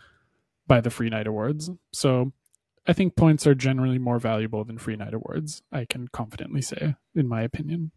by 0.67 0.79
the 0.79 0.89
free 0.91 1.09
night 1.09 1.27
awards. 1.27 1.71
So 1.91 2.31
I 2.87 2.93
think 2.93 3.15
points 3.15 3.45
are 3.45 3.55
generally 3.55 3.99
more 3.99 4.19
valuable 4.19 4.63
than 4.63 4.77
free 4.77 4.95
night 4.95 5.13
awards. 5.13 5.63
I 5.71 5.85
can 5.85 6.07
confidently 6.07 6.61
say 6.61 6.95
in 7.15 7.27
my 7.27 7.41
opinion. 7.41 7.91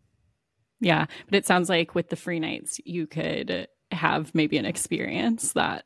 Yeah, 0.81 1.07
but 1.27 1.35
it 1.35 1.47
sounds 1.47 1.69
like 1.69 1.95
with 1.95 2.09
the 2.09 2.17
free 2.17 2.41
nights 2.41 2.81
you 2.85 3.07
could 3.07 3.69
have 3.91 4.35
maybe 4.35 4.59
an 4.59 4.67
experience 4.67 5.53
that 5.53 5.85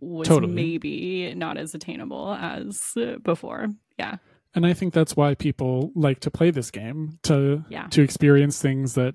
was 0.00 0.28
totally. 0.28 0.52
maybe 0.52 1.34
not 1.34 1.56
as 1.56 1.74
attainable 1.74 2.34
as 2.34 2.94
before. 3.22 3.68
Yeah 3.98 4.16
and 4.54 4.66
I 4.66 4.72
think 4.72 4.92
that's 4.92 5.16
why 5.16 5.34
people 5.34 5.92
like 5.94 6.20
to 6.20 6.30
play 6.30 6.50
this 6.50 6.70
game 6.70 7.18
to 7.22 7.64
yeah. 7.68 7.86
to 7.88 8.02
experience 8.02 8.60
things 8.60 8.94
that 8.94 9.14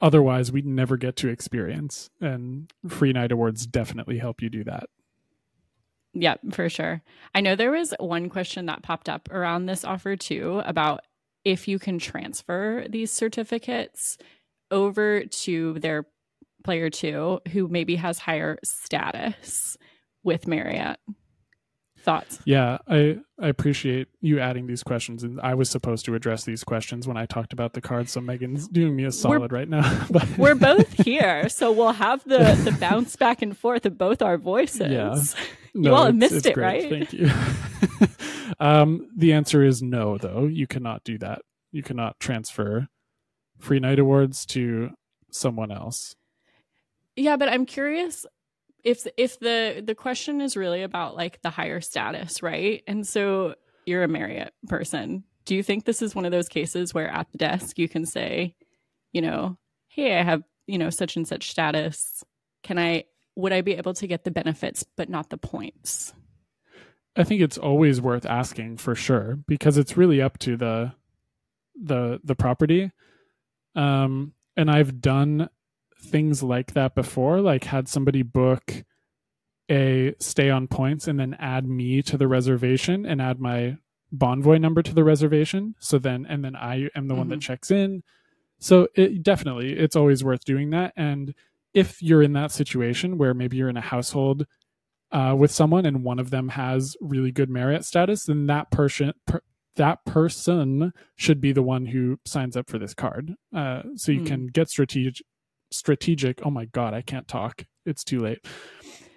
otherwise 0.00 0.52
we'd 0.52 0.66
never 0.66 0.96
get 0.96 1.16
to 1.16 1.28
experience. 1.28 2.10
And 2.20 2.72
free 2.88 3.12
night 3.12 3.32
awards 3.32 3.66
definitely 3.66 4.18
help 4.18 4.42
you 4.42 4.50
do 4.50 4.64
that. 4.64 4.84
Yeah, 6.12 6.36
for 6.52 6.68
sure. 6.68 7.02
I 7.34 7.40
know 7.40 7.56
there 7.56 7.72
was 7.72 7.92
one 7.98 8.28
question 8.28 8.66
that 8.66 8.82
popped 8.82 9.08
up 9.08 9.28
around 9.32 9.66
this 9.66 9.84
offer 9.84 10.14
too 10.14 10.62
about 10.64 11.00
if 11.44 11.66
you 11.66 11.78
can 11.78 11.98
transfer 11.98 12.86
these 12.88 13.10
certificates 13.10 14.16
over 14.70 15.24
to 15.24 15.78
their 15.80 16.06
player 16.62 16.88
two 16.88 17.40
who 17.50 17.66
maybe 17.68 17.96
has 17.96 18.18
higher 18.18 18.58
status 18.62 19.76
with 20.24 20.46
Marriott. 20.46 20.98
Thoughts? 22.00 22.38
Yeah, 22.44 22.78
I 22.86 23.18
I 23.40 23.48
appreciate 23.48 24.08
you 24.20 24.38
adding 24.38 24.66
these 24.66 24.82
questions, 24.82 25.22
and 25.22 25.40
I 25.40 25.54
was 25.54 25.70
supposed 25.70 26.04
to 26.04 26.14
address 26.14 26.44
these 26.44 26.62
questions 26.62 27.08
when 27.08 27.16
I 27.16 27.24
talked 27.24 27.54
about 27.54 27.72
the 27.72 27.80
cards. 27.80 28.12
So 28.12 28.20
Megan's 28.20 28.68
doing 28.68 28.94
me 28.94 29.04
a 29.04 29.12
solid 29.12 29.50
we're, 29.50 29.58
right 29.58 29.68
now. 29.68 30.06
but 30.10 30.28
we're 30.36 30.54
both 30.54 30.92
here, 31.02 31.48
so 31.48 31.72
we'll 31.72 31.94
have 31.94 32.22
the 32.24 32.60
the 32.62 32.76
bounce 32.78 33.16
back 33.16 33.40
and 33.40 33.56
forth 33.56 33.86
of 33.86 33.96
both 33.96 34.20
our 34.20 34.36
voices. 34.36 34.90
Yeah. 34.90 35.14
No, 35.76 35.90
you 35.90 35.96
all 35.96 36.04
have 36.04 36.14
missed 36.14 36.46
it, 36.46 36.54
great. 36.54 36.88
right? 36.88 37.08
Thank 37.08 37.12
you. 37.12 37.28
um, 38.60 39.08
the 39.16 39.32
answer 39.32 39.64
is 39.64 39.82
no, 39.82 40.18
though. 40.18 40.46
You 40.46 40.68
cannot 40.68 41.02
do 41.02 41.18
that. 41.18 41.42
You 41.72 41.82
cannot 41.82 42.20
transfer 42.20 42.86
free 43.58 43.80
night 43.80 43.98
awards 43.98 44.46
to 44.46 44.90
someone 45.32 45.72
else. 45.72 46.14
Yeah, 47.16 47.36
but 47.36 47.48
I'm 47.48 47.66
curious 47.66 48.24
if 48.84 49.06
if 49.16 49.40
the 49.40 49.82
the 49.84 49.94
question 49.94 50.40
is 50.40 50.56
really 50.56 50.82
about 50.82 51.16
like 51.16 51.40
the 51.42 51.50
higher 51.50 51.80
status, 51.80 52.42
right? 52.42 52.82
And 52.86 53.06
so 53.06 53.54
you're 53.86 54.04
a 54.04 54.08
Marriott 54.08 54.52
person. 54.68 55.24
Do 55.46 55.54
you 55.54 55.62
think 55.62 55.84
this 55.84 56.02
is 56.02 56.14
one 56.14 56.24
of 56.24 56.32
those 56.32 56.48
cases 56.48 56.94
where 56.94 57.08
at 57.08 57.30
the 57.32 57.38
desk 57.38 57.78
you 57.78 57.88
can 57.88 58.06
say, 58.06 58.54
you 59.12 59.20
know, 59.20 59.58
hey, 59.88 60.18
I 60.18 60.22
have, 60.22 60.42
you 60.66 60.78
know, 60.78 60.90
such 60.90 61.16
and 61.16 61.26
such 61.26 61.50
status. 61.50 62.24
Can 62.62 62.78
I 62.78 63.04
would 63.36 63.52
I 63.52 63.62
be 63.62 63.72
able 63.72 63.94
to 63.94 64.06
get 64.06 64.24
the 64.24 64.30
benefits 64.30 64.84
but 64.96 65.08
not 65.08 65.30
the 65.30 65.38
points? 65.38 66.12
I 67.16 67.24
think 67.24 67.40
it's 67.40 67.58
always 67.58 68.00
worth 68.00 68.26
asking 68.26 68.78
for 68.78 68.94
sure 68.94 69.38
because 69.46 69.78
it's 69.78 69.96
really 69.96 70.20
up 70.20 70.38
to 70.40 70.56
the 70.56 70.92
the 71.74 72.20
the 72.22 72.34
property. 72.34 72.90
Um 73.74 74.34
and 74.56 74.70
I've 74.70 75.00
done 75.00 75.48
things 76.04 76.42
like 76.42 76.74
that 76.74 76.94
before, 76.94 77.40
like 77.40 77.64
had 77.64 77.88
somebody 77.88 78.22
book 78.22 78.84
a 79.70 80.14
stay 80.18 80.50
on 80.50 80.68
points 80.68 81.08
and 81.08 81.18
then 81.18 81.34
add 81.38 81.66
me 81.66 82.02
to 82.02 82.16
the 82.16 82.28
reservation 82.28 83.06
and 83.06 83.20
add 83.20 83.40
my 83.40 83.78
Bonvoy 84.14 84.60
number 84.60 84.82
to 84.82 84.94
the 84.94 85.04
reservation. 85.04 85.74
So 85.80 85.98
then, 85.98 86.26
and 86.28 86.44
then 86.44 86.54
I 86.54 86.88
am 86.94 87.08
the 87.08 87.14
mm-hmm. 87.14 87.18
one 87.18 87.28
that 87.28 87.36
mm-hmm. 87.36 87.40
checks 87.40 87.70
in. 87.70 88.02
So 88.58 88.88
it 88.94 89.22
definitely, 89.22 89.72
it's 89.72 89.96
always 89.96 90.22
worth 90.22 90.44
doing 90.44 90.70
that. 90.70 90.92
And 90.96 91.34
if 91.72 92.00
you're 92.02 92.22
in 92.22 92.34
that 92.34 92.52
situation 92.52 93.18
where 93.18 93.34
maybe 93.34 93.56
you're 93.56 93.68
in 93.68 93.76
a 93.76 93.82
household 93.82 94.46
uh, 95.10 95.34
with 95.36 95.50
someone 95.50 95.86
and 95.86 96.04
one 96.04 96.18
of 96.18 96.30
them 96.30 96.50
has 96.50 96.96
really 97.00 97.32
good 97.32 97.50
Marriott 97.50 97.84
status, 97.84 98.24
then 98.24 98.46
that 98.46 98.70
person, 98.70 99.12
per, 99.26 99.40
that 99.76 100.04
person 100.04 100.92
should 101.16 101.40
be 101.40 101.52
the 101.52 101.62
one 101.62 101.86
who 101.86 102.18
signs 102.24 102.56
up 102.56 102.70
for 102.70 102.78
this 102.78 102.94
card. 102.94 103.34
Uh, 103.54 103.82
so 103.96 104.12
you 104.12 104.20
mm. 104.20 104.26
can 104.26 104.46
get 104.46 104.68
strategic, 104.68 105.26
strategic. 105.74 106.44
Oh 106.44 106.50
my 106.50 106.66
God, 106.66 106.94
I 106.94 107.02
can't 107.02 107.28
talk. 107.28 107.64
It's 107.86 108.04
too 108.04 108.20
late. 108.20 108.44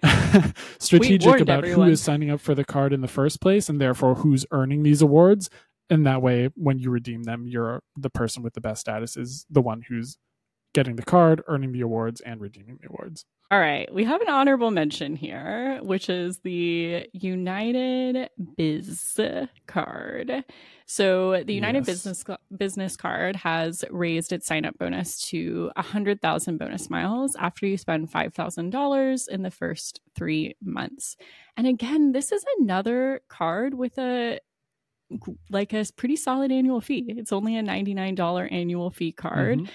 strategic 0.78 1.40
about 1.40 1.64
everyone. 1.64 1.86
who 1.86 1.92
is 1.92 2.00
signing 2.00 2.30
up 2.30 2.40
for 2.40 2.54
the 2.54 2.64
card 2.64 2.92
in 2.92 3.00
the 3.00 3.08
first 3.08 3.40
place 3.40 3.68
and 3.68 3.80
therefore 3.80 4.16
who's 4.16 4.46
earning 4.50 4.82
these 4.82 5.02
awards. 5.02 5.50
And 5.90 6.06
that 6.06 6.22
way, 6.22 6.50
when 6.54 6.78
you 6.78 6.90
redeem 6.90 7.22
them, 7.22 7.46
you're 7.46 7.82
the 7.96 8.10
person 8.10 8.42
with 8.42 8.54
the 8.54 8.60
best 8.60 8.82
status 8.82 9.16
is 9.16 9.46
the 9.50 9.62
one 9.62 9.82
who's 9.88 10.18
getting 10.74 10.96
the 10.96 11.02
card, 11.02 11.42
earning 11.46 11.72
the 11.72 11.80
awards, 11.80 12.20
and 12.20 12.40
redeeming 12.40 12.78
the 12.80 12.88
awards. 12.88 13.24
All 13.50 13.58
right. 13.58 13.92
We 13.94 14.04
have 14.04 14.20
an 14.20 14.28
honorable 14.28 14.70
mention 14.70 15.16
here, 15.16 15.80
which 15.82 16.10
is 16.10 16.40
the 16.40 17.08
United 17.14 18.28
Biz 18.58 19.18
card. 19.66 20.44
So 20.84 21.42
the 21.44 21.54
United 21.54 21.86
yes. 21.86 21.86
Business 21.86 22.24
Business 22.54 22.96
Card 22.96 23.36
has 23.36 23.86
raised 23.90 24.32
its 24.32 24.46
sign 24.46 24.66
up 24.66 24.76
bonus 24.78 25.18
to 25.28 25.70
100,000 25.76 26.58
bonus 26.58 26.90
miles 26.90 27.36
after 27.36 27.66
you 27.66 27.78
spend 27.78 28.10
$5,000 28.10 29.28
in 29.28 29.42
the 29.42 29.50
first 29.50 30.00
3 30.14 30.54
months. 30.62 31.16
And 31.56 31.66
again, 31.66 32.12
this 32.12 32.32
is 32.32 32.44
another 32.58 33.22
card 33.28 33.72
with 33.72 33.96
a 33.98 34.40
like 35.50 35.72
a 35.72 35.86
pretty 35.96 36.16
solid 36.16 36.52
annual 36.52 36.82
fee. 36.82 37.14
It's 37.16 37.32
only 37.32 37.56
a 37.56 37.62
$99 37.62 38.52
annual 38.52 38.90
fee 38.90 39.12
card, 39.12 39.60
mm-hmm. 39.60 39.72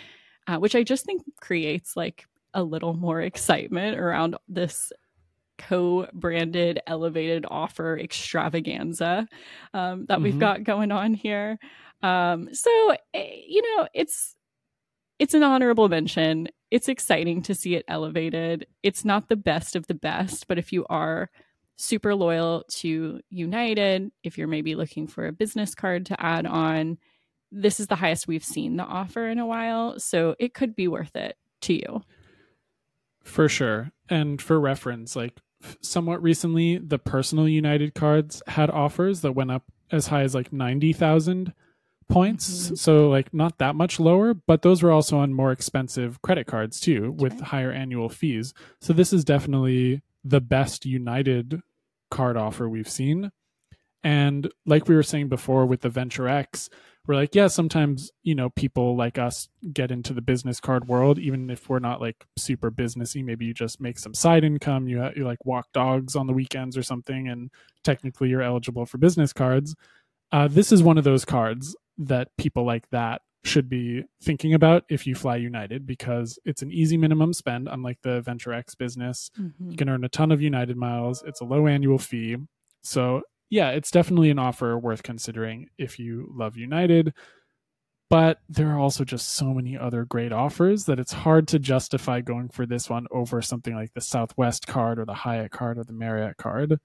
Uh, 0.47 0.57
which 0.57 0.75
I 0.75 0.83
just 0.83 1.05
think 1.05 1.23
creates 1.39 1.95
like 1.95 2.25
a 2.53 2.63
little 2.63 2.93
more 2.93 3.21
excitement 3.21 3.99
around 3.99 4.35
this 4.47 4.91
co-branded 5.57 6.79
elevated 6.87 7.45
offer 7.49 7.97
extravaganza 7.97 9.27
um, 9.73 10.05
that 10.07 10.15
mm-hmm. 10.15 10.23
we've 10.23 10.39
got 10.39 10.63
going 10.63 10.91
on 10.91 11.13
here. 11.13 11.57
Um, 12.01 12.53
so 12.53 12.95
eh, 13.13 13.41
you 13.47 13.61
know, 13.61 13.87
it's 13.93 14.35
it's 15.19 15.33
an 15.33 15.43
honorable 15.43 15.89
mention. 15.89 16.49
It's 16.71 16.89
exciting 16.89 17.43
to 17.43 17.55
see 17.55 17.75
it 17.75 17.85
elevated. 17.87 18.65
It's 18.81 19.05
not 19.05 19.29
the 19.29 19.35
best 19.35 19.75
of 19.75 19.87
the 19.87 19.93
best, 19.93 20.47
but 20.47 20.57
if 20.57 20.73
you 20.73 20.85
are 20.89 21.29
super 21.75 22.15
loyal 22.15 22.65
to 22.69 23.21
United, 23.29 24.11
if 24.23 24.37
you're 24.37 24.47
maybe 24.47 24.75
looking 24.75 25.07
for 25.07 25.27
a 25.27 25.31
business 25.31 25.75
card 25.75 26.07
to 26.07 26.21
add 26.21 26.45
on, 26.45 26.97
this 27.53 27.79
is 27.79 27.87
the 27.87 27.95
highest 27.95 28.27
we've 28.27 28.43
seen 28.43 28.77
the 28.77 28.83
offer 28.83 29.27
in 29.27 29.39
a 29.39 29.45
while. 29.45 29.99
So 29.99 30.35
it 30.39 30.53
could 30.53 30.75
be 30.75 30.87
worth 30.87 31.15
it 31.15 31.37
to 31.61 31.73
you. 31.73 32.01
For 33.23 33.47
sure. 33.47 33.91
And 34.09 34.41
for 34.41 34.59
reference, 34.59 35.15
like 35.15 35.39
somewhat 35.81 36.21
recently, 36.21 36.77
the 36.77 36.99
personal 36.99 37.47
United 37.47 37.93
cards 37.93 38.41
had 38.47 38.69
offers 38.69 39.21
that 39.21 39.33
went 39.33 39.51
up 39.51 39.63
as 39.91 40.07
high 40.07 40.23
as 40.23 40.35
like 40.35 40.51
90,000 40.51 41.53
points. 42.09 42.65
Mm-hmm. 42.65 42.75
So, 42.75 43.09
like, 43.09 43.33
not 43.33 43.59
that 43.59 43.75
much 43.75 43.99
lower, 43.99 44.33
but 44.33 44.61
those 44.61 44.83
were 44.83 44.91
also 44.91 45.17
on 45.17 45.33
more 45.33 45.51
expensive 45.51 46.21
credit 46.21 46.47
cards 46.47 46.79
too, 46.79 47.11
with 47.11 47.39
higher 47.39 47.71
annual 47.71 48.09
fees. 48.09 48.53
So, 48.81 48.91
this 48.93 49.13
is 49.13 49.23
definitely 49.23 50.01
the 50.23 50.41
best 50.41 50.85
United 50.85 51.61
card 52.11 52.35
offer 52.35 52.67
we've 52.67 52.89
seen. 52.89 53.31
And 54.03 54.51
like 54.65 54.87
we 54.87 54.95
were 54.95 55.03
saying 55.03 55.29
before 55.29 55.65
with 55.65 55.81
the 55.81 55.89
Venture 55.89 56.27
X, 56.27 56.69
we're 57.07 57.15
like, 57.15 57.35
yeah, 57.35 57.47
sometimes, 57.47 58.11
you 58.23 58.33
know, 58.33 58.49
people 58.49 58.95
like 58.95 59.17
us 59.17 59.49
get 59.73 59.91
into 59.91 60.13
the 60.13 60.21
business 60.21 60.59
card 60.59 60.87
world, 60.87 61.19
even 61.19 61.49
if 61.49 61.67
we're 61.67 61.79
not 61.79 61.99
like 61.99 62.25
super 62.37 62.71
businessy. 62.71 63.23
Maybe 63.23 63.45
you 63.45 63.53
just 63.53 63.81
make 63.81 63.99
some 63.99 64.13
side 64.13 64.43
income, 64.43 64.87
you, 64.87 65.03
you 65.15 65.25
like 65.25 65.45
walk 65.45 65.67
dogs 65.73 66.15
on 66.15 66.27
the 66.27 66.33
weekends 66.33 66.77
or 66.77 66.83
something, 66.83 67.27
and 67.27 67.51
technically 67.83 68.29
you're 68.29 68.41
eligible 68.41 68.85
for 68.85 68.97
business 68.97 69.33
cards. 69.33 69.75
Uh, 70.31 70.47
this 70.47 70.71
is 70.71 70.81
one 70.81 70.97
of 70.97 71.03
those 71.03 71.25
cards 71.25 71.75
that 71.97 72.29
people 72.37 72.65
like 72.65 72.89
that 72.89 73.21
should 73.43 73.69
be 73.69 74.05
thinking 74.21 74.53
about 74.53 74.85
if 74.89 75.05
you 75.05 75.13
fly 75.13 75.35
United 75.35 75.85
because 75.85 76.39
it's 76.45 76.61
an 76.61 76.71
easy 76.71 76.95
minimum 76.95 77.33
spend, 77.33 77.67
unlike 77.69 77.97
the 78.01 78.21
Venture 78.21 78.53
X 78.53 78.73
business. 78.75 79.29
Mm-hmm. 79.39 79.71
You 79.71 79.77
can 79.77 79.89
earn 79.89 80.05
a 80.05 80.09
ton 80.09 80.31
of 80.31 80.41
United 80.41 80.77
miles, 80.77 81.23
it's 81.27 81.41
a 81.41 81.45
low 81.45 81.67
annual 81.67 81.97
fee. 81.97 82.37
So 82.81 83.23
yeah, 83.49 83.69
it's 83.69 83.91
definitely 83.91 84.29
an 84.29 84.39
offer 84.39 84.77
worth 84.77 85.03
considering 85.03 85.67
if 85.77 85.99
you 85.99 86.31
love 86.35 86.57
United. 86.57 87.13
But 88.09 88.39
there 88.47 88.69
are 88.69 88.79
also 88.79 89.03
just 89.03 89.31
so 89.31 89.53
many 89.53 89.77
other 89.77 90.05
great 90.05 90.31
offers 90.31 90.85
that 90.85 90.99
it's 90.99 91.13
hard 91.13 91.47
to 91.47 91.59
justify 91.59 92.21
going 92.21 92.49
for 92.49 92.65
this 92.65 92.89
one 92.89 93.07
over 93.11 93.41
something 93.41 93.73
like 93.73 93.93
the 93.93 94.01
Southwest 94.01 94.67
card 94.67 94.99
or 94.99 95.05
the 95.05 95.13
Hyatt 95.13 95.51
card 95.51 95.79
or 95.79 95.83
the 95.83 95.93
Marriott 95.93 96.37
card. 96.37 96.79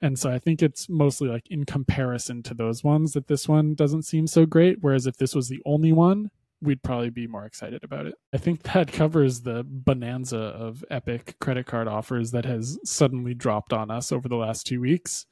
And 0.00 0.18
so 0.18 0.30
I 0.30 0.38
think 0.38 0.62
it's 0.62 0.88
mostly 0.88 1.28
like 1.28 1.46
in 1.50 1.64
comparison 1.64 2.42
to 2.44 2.54
those 2.54 2.82
ones 2.82 3.12
that 3.12 3.28
this 3.28 3.48
one 3.48 3.74
doesn't 3.74 4.02
seem 4.02 4.26
so 4.26 4.46
great. 4.46 4.78
Whereas 4.80 5.06
if 5.06 5.16
this 5.16 5.34
was 5.34 5.48
the 5.48 5.60
only 5.66 5.92
one, 5.92 6.30
we'd 6.62 6.82
probably 6.82 7.10
be 7.10 7.26
more 7.26 7.44
excited 7.44 7.84
about 7.84 8.06
it. 8.06 8.14
I 8.32 8.38
think 8.38 8.62
that 8.62 8.90
covers 8.92 9.42
the 9.42 9.64
bonanza 9.66 10.38
of 10.38 10.84
epic 10.90 11.36
credit 11.40 11.66
card 11.66 11.86
offers 11.86 12.30
that 12.30 12.44
has 12.44 12.78
suddenly 12.84 13.34
dropped 13.34 13.72
on 13.72 13.90
us 13.90 14.10
over 14.10 14.28
the 14.28 14.36
last 14.36 14.66
two 14.66 14.80
weeks. 14.80 15.26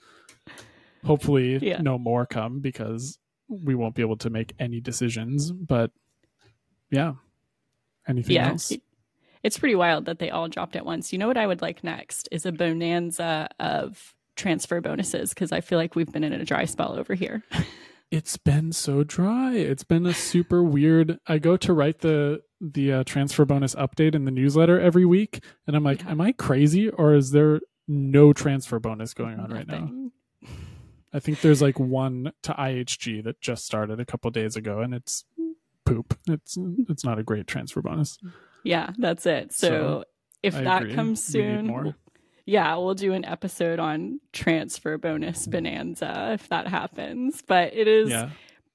Hopefully, 1.05 1.59
yeah. 1.59 1.81
no 1.81 1.99
more 1.99 2.27
come 2.27 2.61
because 2.61 3.19
we 3.49 3.75
won't 3.75 3.95
be 3.95 4.03
able 4.03 4.19
to 4.19 4.31
make 4.31 4.55
any 4.59 4.81
decisions. 4.81 5.51
But 5.51 5.91
yeah, 6.91 7.15
anything 8.09 8.37
yeah. 8.37 8.51
else? 8.51 8.73
It's 9.43 9.59
pretty 9.59 9.75
wild 9.75 10.05
that 10.05 10.19
they 10.19 10.31
all 10.31 10.49
dropped 10.49 10.77
at 10.77 10.85
once. 10.85 11.13
You 11.13 11.19
know 11.19 11.27
what 11.27 11.39
I 11.39 11.47
would 11.47 11.63
like 11.63 11.83
next 11.83 12.29
is 12.31 12.45
a 12.45 12.53
bonanza 12.53 13.49
of 13.59 14.15
transfer 14.37 14.81
bonuses 14.81 15.31
because 15.31 15.53
I 15.53 15.61
feel 15.61 15.79
like 15.79 15.95
we've 15.95 16.11
been 16.11 16.25
in 16.25 16.33
a 16.33 16.45
dry 16.45 16.65
spell 16.67 16.99
over 16.99 17.15
here. 17.15 17.43
it's 18.11 18.37
been 18.37 18.73
so 18.73 19.05
dry. 19.05 19.55
It's 19.55 19.85
been 19.85 20.07
a 20.07 20.15
super 20.15 20.63
weird. 20.63 21.19
I 21.27 21.39
go 21.39 21.57
to 21.59 21.73
write 21.73 22.01
the 22.01 22.43
the 22.61 22.93
uh, 22.93 23.05
transfer 23.05 23.47
bonus 23.47 23.75
update 23.75 24.15
in 24.15 24.27
the 24.27 24.31
newsletter 24.31 24.79
every 24.79 25.07
week, 25.07 25.43
and 25.67 25.75
I'm 25.75 25.85
like, 25.85 26.03
yeah. 26.03 26.11
am 26.11 26.21
I 26.21 26.33
crazy 26.33 26.91
or 26.91 27.15
is 27.15 27.31
there 27.31 27.61
no 27.89 28.33
transfer 28.33 28.79
bonus 28.79 29.15
going 29.15 29.41
on 29.41 29.49
Nothing. 29.49 29.57
right 29.57 29.69
now? 29.69 30.11
I 31.13 31.21
think 31.21 31.41
there's 31.41 31.61
like 31.61 31.79
one 31.81 32.33
to 32.43 32.53
IHG 32.53 33.25
that 33.25 33.41
just 33.41 33.65
started 33.65 33.99
a 34.01 34.05
couple 34.05 34.31
days 34.31 34.57
ago, 34.57 34.81
and 34.81 34.95
it's 34.95 35.25
poop. 35.85 36.17
It's 36.29 36.57
it's 36.89 37.05
not 37.05 37.19
a 37.19 37.23
great 37.23 37.47
transfer 37.47 37.83
bonus. 37.83 38.19
Yeah, 38.63 38.91
that's 38.99 39.27
it. 39.27 39.53
So, 39.53 39.69
so 39.69 40.05
if 40.43 40.57
I 40.57 40.63
that 40.63 40.83
agree. 40.83 40.95
comes 40.95 41.23
soon, 41.23 41.95
yeah, 42.47 42.77
we'll 42.77 42.95
do 42.95 43.13
an 43.13 43.25
episode 43.25 43.79
on 43.79 44.21
transfer 44.33 44.99
bonus 44.99 45.47
bonanza 45.47 46.33
if 46.35 46.49
that 46.49 46.69
happens. 46.69 47.43
But 47.47 47.75
it 47.75 47.89
is 47.89 48.11
yeah. 48.11 48.31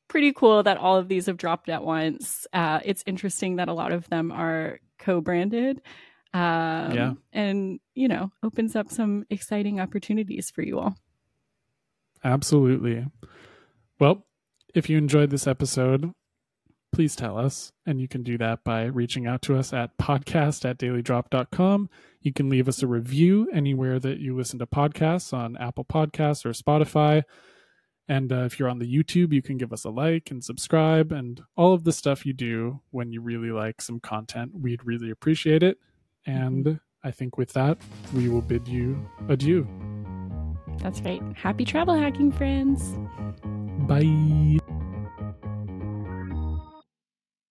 pretty 0.08 0.34
cool 0.34 0.64
that 0.64 0.78
all 0.78 0.98
of 0.98 1.08
these 1.08 1.28
have 1.28 1.38
dropped 1.38 1.70
at 1.70 1.84
once. 1.84 2.46
Uh, 2.52 2.80
it's 2.84 3.04
interesting 3.06 3.58
that 3.58 3.70
a 3.70 3.74
lot 3.74 3.92
of 3.92 4.10
them 4.10 4.32
are 4.32 4.80
co-branded. 5.00 5.82
Um, 6.34 6.92
yeah, 6.92 7.14
and 7.32 7.80
you 7.94 8.10
know, 8.10 8.32
opens 8.44 8.76
up 8.76 8.90
some 8.90 9.26
exciting 9.30 9.80
opportunities 9.80 10.52
for 10.52 10.64
you 10.64 10.80
all. 10.80 10.98
Absolutely. 12.26 13.06
Well, 14.00 14.26
if 14.74 14.90
you 14.90 14.98
enjoyed 14.98 15.30
this 15.30 15.46
episode, 15.48 16.12
please 16.92 17.16
tell 17.16 17.38
us. 17.38 17.72
And 17.86 18.02
you 18.02 18.08
can 18.08 18.24
do 18.24 18.38
that 18.40 18.64
by 18.64 18.86
reaching 18.86 19.28
out 19.28 19.44
to 19.44 19.56
us 19.56 19.72
at 19.72 19.98
podcast 19.98 20.68
at 20.68 20.80
dailydrop.com. 20.80 21.90
You 22.22 22.34
can 22.34 22.50
leave 22.50 22.68
us 22.68 22.82
a 22.82 22.88
review 22.88 23.48
anywhere 23.54 24.00
that 24.00 24.20
you 24.20 24.36
listen 24.36 24.58
to 24.60 24.66
podcasts 24.66 25.34
on 25.34 25.56
Apple 25.58 25.86
Podcasts 25.86 26.46
or 26.46 26.52
Spotify. 26.52 27.24
And 28.08 28.32
uh, 28.32 28.46
if 28.46 28.60
you're 28.60 28.70
on 28.70 28.80
the 28.80 28.92
YouTube, 28.92 29.32
you 29.32 29.42
can 29.42 29.58
give 29.58 29.72
us 29.72 29.84
a 29.84 29.90
like 29.90 30.32
and 30.32 30.44
subscribe 30.44 31.12
and 31.12 31.42
all 31.56 31.74
of 31.74 31.84
the 31.84 31.94
stuff 31.94 32.26
you 32.26 32.34
do 32.34 32.82
when 32.90 33.12
you 33.12 33.22
really 33.22 33.52
like 33.52 33.82
some 33.82 34.00
content. 34.00 34.52
We'd 34.56 34.86
really 34.86 35.12
appreciate 35.12 35.64
it. 35.64 35.78
And 36.26 36.80
I 37.04 37.12
think 37.12 37.38
with 37.38 37.54
that, 37.54 37.78
we 38.16 38.30
will 38.30 38.42
bid 38.42 38.68
you 38.68 39.08
adieu. 39.30 39.95
That's 40.80 41.02
right. 41.02 41.22
Happy 41.36 41.66
travel 41.66 41.96
hacking, 41.96 42.32
friends. 42.32 42.96
Bye. 43.88 44.60